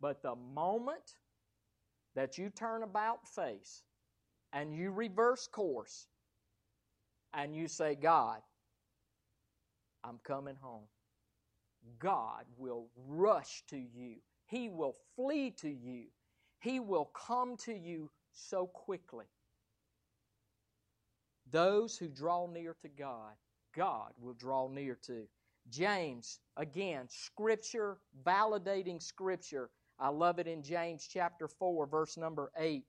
But 0.00 0.22
the 0.22 0.34
moment 0.34 1.16
that 2.14 2.36
you 2.36 2.50
turn 2.50 2.82
about 2.82 3.26
face 3.28 3.82
and 4.52 4.74
you 4.74 4.90
reverse 4.90 5.46
course 5.46 6.06
and 7.32 7.56
you 7.56 7.68
say, 7.68 7.94
God, 7.94 8.40
I'm 10.04 10.18
coming 10.24 10.56
home, 10.60 10.84
God 11.98 12.44
will 12.58 12.88
rush 13.08 13.62
to 13.70 13.78
you. 13.78 14.16
He 14.46 14.68
will 14.68 14.96
flee 15.16 15.52
to 15.58 15.70
you. 15.70 16.04
He 16.58 16.80
will 16.80 17.06
come 17.06 17.56
to 17.58 17.72
you 17.72 18.10
so 18.32 18.66
quickly. 18.66 19.26
Those 21.52 21.98
who 21.98 22.08
draw 22.08 22.46
near 22.46 22.74
to 22.80 22.88
God, 22.88 23.34
God 23.76 24.12
will 24.18 24.32
draw 24.32 24.68
near 24.68 24.98
to. 25.06 25.24
James, 25.70 26.40
again, 26.56 27.06
Scripture, 27.08 27.98
validating 28.24 29.00
Scripture. 29.00 29.70
I 30.00 30.08
love 30.08 30.38
it 30.38 30.46
in 30.46 30.62
James 30.62 31.06
chapter 31.10 31.46
4, 31.46 31.86
verse 31.86 32.16
number 32.16 32.50
8. 32.56 32.84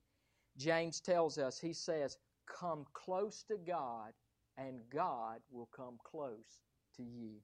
James 0.56 1.00
tells 1.00 1.38
us, 1.38 1.60
he 1.60 1.72
says, 1.74 2.16
Come 2.46 2.86
close 2.94 3.44
to 3.48 3.56
God, 3.56 4.12
and 4.56 4.80
God 4.90 5.40
will 5.50 5.68
come 5.74 5.98
close 6.02 6.60
to 6.96 7.02
you. 7.02 7.34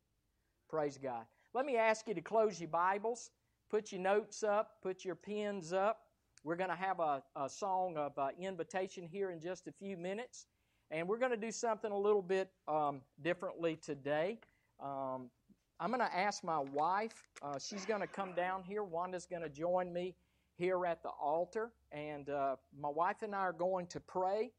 Praise 0.69 0.99
God. 0.99 1.25
Let 1.53 1.67
me 1.67 1.77
ask 1.77 2.09
you 2.09 2.15
to 2.15 2.21
close 2.21 2.61
your 2.61 2.69
Bibles, 2.69 3.31
put 3.71 3.93
your 3.93 4.01
notes 4.01 4.43
up, 4.43 4.77
put 4.83 5.05
your 5.05 5.17
pens 5.17 5.73
up. 5.73 5.99
We're 6.45 6.57
going 6.57 6.71
to 6.71 6.77
have 6.77 7.01
a, 7.01 7.23
a 7.37 7.49
song 7.49 7.97
of 7.97 8.17
uh, 8.19 8.29
invitation 8.39 9.07
here 9.07 9.31
in 9.31 9.41
just 9.41 9.67
a 9.67 9.73
few 9.73 9.97
minutes. 9.97 10.47
And 10.91 11.07
we're 11.09 11.19
going 11.19 11.31
to 11.31 11.37
do 11.37 11.53
something 11.53 11.93
a 11.93 11.97
little 11.97 12.23
bit 12.23 12.51
um, 12.67 13.01
differently 13.23 13.77
today. 13.77 14.39
Um, 14.83 15.31
I'm 15.79 15.91
going 15.91 16.01
to 16.01 16.17
ask 16.17 16.43
my 16.43 16.59
wife. 16.59 17.29
Uh, 17.41 17.59
she's 17.61 17.87
going 17.87 18.01
to 18.01 18.09
come 18.09 18.35
down 18.35 18.65
here. 18.65 18.83
Wanda's 18.83 19.25
going 19.25 19.43
to 19.43 19.49
join 19.49 19.93
me 19.93 20.17
here 20.57 20.85
at 20.85 21.03
the 21.05 21.11
altar. 21.11 21.71
And 21.93 22.29
uh, 22.29 22.57
my 22.79 22.89
wife 22.89 23.23
and 23.23 23.37
I 23.37 23.39
are 23.39 23.53
going 23.53 23.87
to 23.87 24.01
pray. 24.01 24.51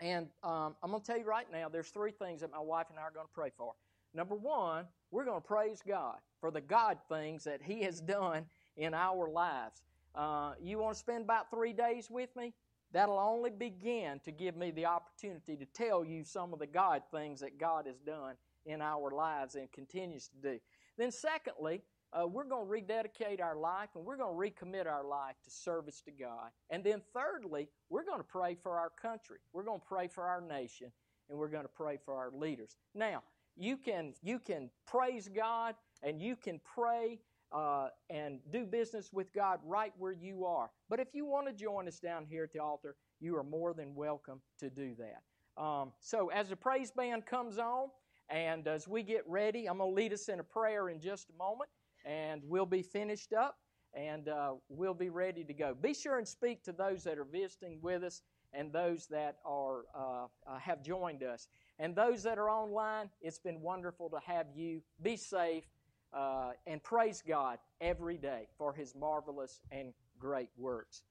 And 0.00 0.28
um, 0.42 0.74
I'm 0.82 0.90
going 0.90 1.02
to 1.02 1.06
tell 1.06 1.18
you 1.18 1.26
right 1.26 1.46
now, 1.52 1.68
there's 1.68 1.90
three 1.90 2.12
things 2.12 2.40
that 2.40 2.50
my 2.50 2.58
wife 2.58 2.86
and 2.88 2.98
I 2.98 3.02
are 3.02 3.12
going 3.12 3.26
to 3.26 3.32
pray 3.34 3.50
for. 3.56 3.74
Number 4.14 4.34
one, 4.34 4.86
we're 5.10 5.24
going 5.24 5.40
to 5.40 5.46
praise 5.46 5.82
God 5.86 6.16
for 6.40 6.50
the 6.50 6.60
God 6.62 6.98
things 7.10 7.44
that 7.44 7.60
He 7.62 7.82
has 7.82 8.00
done 8.00 8.46
in 8.76 8.94
our 8.94 9.28
lives. 9.28 9.82
Uh, 10.14 10.52
you 10.62 10.78
want 10.78 10.94
to 10.94 10.98
spend 10.98 11.24
about 11.24 11.50
three 11.50 11.72
days 11.72 12.10
with 12.10 12.34
me? 12.36 12.52
That'll 12.92 13.18
only 13.18 13.50
begin 13.50 14.20
to 14.24 14.30
give 14.30 14.56
me 14.56 14.70
the 14.70 14.86
opportunity 14.86 15.56
to 15.56 15.64
tell 15.64 16.04
you 16.04 16.24
some 16.24 16.52
of 16.52 16.58
the 16.58 16.66
God 16.66 17.02
things 17.10 17.40
that 17.40 17.58
God 17.58 17.86
has 17.86 17.98
done 17.98 18.34
in 18.66 18.80
our 18.80 19.10
lives 19.10 19.54
and 19.54 19.70
continues 19.72 20.28
to 20.28 20.36
do. 20.36 20.58
Then, 20.98 21.10
secondly, 21.10 21.82
uh, 22.12 22.26
we're 22.26 22.44
going 22.44 22.66
to 22.66 22.70
rededicate 22.70 23.40
our 23.40 23.56
life 23.56 23.88
and 23.94 24.04
we're 24.04 24.18
going 24.18 24.34
to 24.34 24.64
recommit 24.64 24.86
our 24.86 25.04
life 25.04 25.36
to 25.44 25.50
service 25.50 26.02
to 26.02 26.10
God. 26.10 26.50
And 26.68 26.84
then, 26.84 27.00
thirdly, 27.14 27.68
we're 27.88 28.04
going 28.04 28.18
to 28.20 28.24
pray 28.24 28.56
for 28.62 28.78
our 28.78 28.90
country. 28.90 29.38
We're 29.52 29.64
going 29.64 29.80
to 29.80 29.86
pray 29.86 30.08
for 30.08 30.24
our 30.24 30.42
nation 30.42 30.92
and 31.30 31.38
we're 31.38 31.48
going 31.48 31.64
to 31.64 31.68
pray 31.68 31.98
for 32.04 32.14
our 32.14 32.30
leaders. 32.30 32.76
Now, 32.94 33.22
you 33.56 33.78
can, 33.78 34.12
you 34.22 34.38
can 34.38 34.70
praise 34.86 35.28
God 35.34 35.74
and 36.02 36.20
you 36.20 36.36
can 36.36 36.60
pray 36.74 37.20
uh, 37.52 37.88
and 38.10 38.40
do 38.50 38.64
business 38.64 39.10
with 39.12 39.32
God 39.32 39.60
right 39.64 39.92
where 39.98 40.12
you 40.12 40.44
are. 40.44 40.70
But 40.88 41.00
if 41.00 41.08
you 41.12 41.26
want 41.26 41.46
to 41.48 41.52
join 41.52 41.86
us 41.86 41.98
down 41.98 42.26
here 42.28 42.44
at 42.44 42.52
the 42.52 42.60
altar, 42.60 42.96
you 43.20 43.36
are 43.36 43.44
more 43.44 43.74
than 43.74 43.94
welcome 43.94 44.40
to 44.60 44.70
do 44.70 44.94
that. 44.98 45.62
Um, 45.62 45.92
so 46.00 46.28
as 46.28 46.48
the 46.48 46.56
praise 46.56 46.90
band 46.90 47.26
comes 47.26 47.58
on, 47.58 47.88
and 48.30 48.66
as 48.66 48.88
we 48.88 49.02
get 49.02 49.24
ready, 49.28 49.68
I'm 49.68 49.78
going 49.78 49.90
to 49.90 49.94
lead 49.94 50.12
us 50.12 50.28
in 50.28 50.40
a 50.40 50.44
prayer 50.44 50.88
in 50.88 51.00
just 51.00 51.28
a 51.28 51.36
moment, 51.36 51.68
and 52.04 52.40
we'll 52.44 52.66
be 52.66 52.82
finished 52.82 53.32
up, 53.34 53.56
and 53.94 54.28
uh, 54.28 54.54
we'll 54.68 54.94
be 54.94 55.10
ready 55.10 55.44
to 55.44 55.52
go. 55.52 55.74
Be 55.74 55.92
sure 55.92 56.18
and 56.18 56.26
speak 56.26 56.64
to 56.64 56.72
those 56.72 57.04
that 57.04 57.18
are 57.18 57.26
visiting 57.26 57.78
with 57.82 58.02
us 58.02 58.22
and 58.54 58.72
those 58.72 59.06
that 59.06 59.36
are 59.46 59.84
uh, 59.94 60.26
uh 60.46 60.58
have 60.58 60.82
joined 60.82 61.22
us. 61.22 61.48
And 61.78 61.94
those 61.94 62.22
that 62.22 62.38
are 62.38 62.50
online, 62.50 63.08
it's 63.20 63.38
been 63.38 63.60
wonderful 63.60 64.10
to 64.10 64.18
have 64.26 64.46
you. 64.54 64.82
Be 65.02 65.16
safe 65.16 65.64
uh, 66.12 66.52
and 66.66 66.82
praise 66.82 67.22
God 67.26 67.58
every 67.80 68.16
day 68.16 68.48
for 68.58 68.72
His 68.72 68.94
marvelous 68.94 69.60
and 69.70 69.92
great 70.18 70.50
works. 70.56 71.02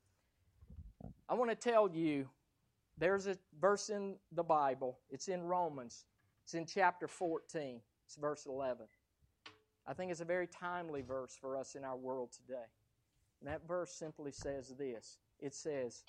I 1.28 1.34
want 1.34 1.50
to 1.50 1.56
tell 1.56 1.90
you 1.90 2.28
there's 2.98 3.28
a 3.28 3.38
verse 3.60 3.90
in 3.90 4.16
the 4.32 4.44
Bible, 4.44 5.00
it's 5.10 5.28
in 5.28 5.44
Romans, 5.44 6.06
it's 6.44 6.54
in 6.54 6.66
chapter 6.66 7.08
14, 7.08 7.82
it's 8.06 8.16
verse 8.16 8.46
11. 8.46 8.86
I 9.88 9.94
think 9.94 10.12
it's 10.12 10.22
a 10.22 10.26
very 10.26 10.48
timely 10.48 11.02
verse 11.02 11.36
for 11.40 11.58
us 11.58 11.76
in 11.76 11.84
our 11.84 11.98
world 11.98 12.32
today. 12.32 12.68
And 13.40 13.50
that 13.50 13.68
verse 13.68 13.92
simply 13.92 14.32
says 14.32 14.74
this 14.78 15.18
it 15.40 15.56
says, 15.56 16.04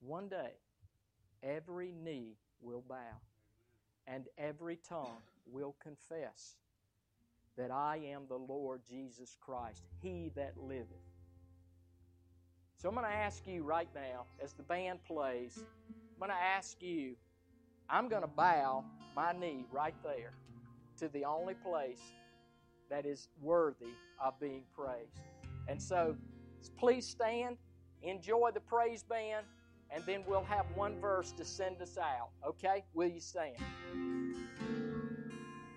One 0.00 0.28
day 0.28 0.52
every 1.42 1.92
knee 1.92 2.36
will 2.60 2.84
bow 2.88 3.20
and 4.06 4.26
every 4.38 4.78
tongue 4.88 5.18
will 5.50 5.74
confess 5.82 6.56
that 7.56 7.70
I 7.70 8.00
am 8.12 8.22
the 8.28 8.36
Lord 8.36 8.80
Jesus 8.88 9.36
Christ, 9.40 9.82
He 10.02 10.30
that 10.36 10.54
liveth. 10.56 10.86
So 12.76 12.88
I'm 12.88 12.94
going 12.94 13.06
to 13.06 13.12
ask 13.12 13.46
you 13.46 13.62
right 13.62 13.88
now, 13.94 14.26
as 14.42 14.52
the 14.52 14.62
band 14.62 14.98
plays, 15.04 15.58
I'm 15.88 16.18
going 16.18 16.30
to 16.30 16.44
ask 16.44 16.82
you, 16.82 17.14
I'm 17.88 18.08
going 18.08 18.22
to 18.22 18.28
bow 18.28 18.84
my 19.14 19.32
knee 19.32 19.64
right 19.72 19.94
there 20.04 20.32
to 20.98 21.08
the 21.08 21.24
only 21.24 21.54
place 21.54 22.00
that 22.90 23.06
is 23.06 23.28
worthy 23.40 23.94
of 24.22 24.38
being 24.38 24.62
praised. 24.76 25.20
And 25.68 25.80
so 25.80 26.16
please 26.78 27.06
stand, 27.06 27.56
enjoy 28.02 28.50
the 28.52 28.60
praise 28.60 29.02
band, 29.02 29.46
and 29.90 30.04
then 30.06 30.22
we'll 30.26 30.44
have 30.44 30.66
one 30.74 31.00
verse 31.00 31.32
to 31.32 31.44
send 31.44 31.80
us 31.80 31.96
out. 31.96 32.28
Okay? 32.46 32.84
Will 32.94 33.08
you 33.08 33.20
stand? 33.20 33.56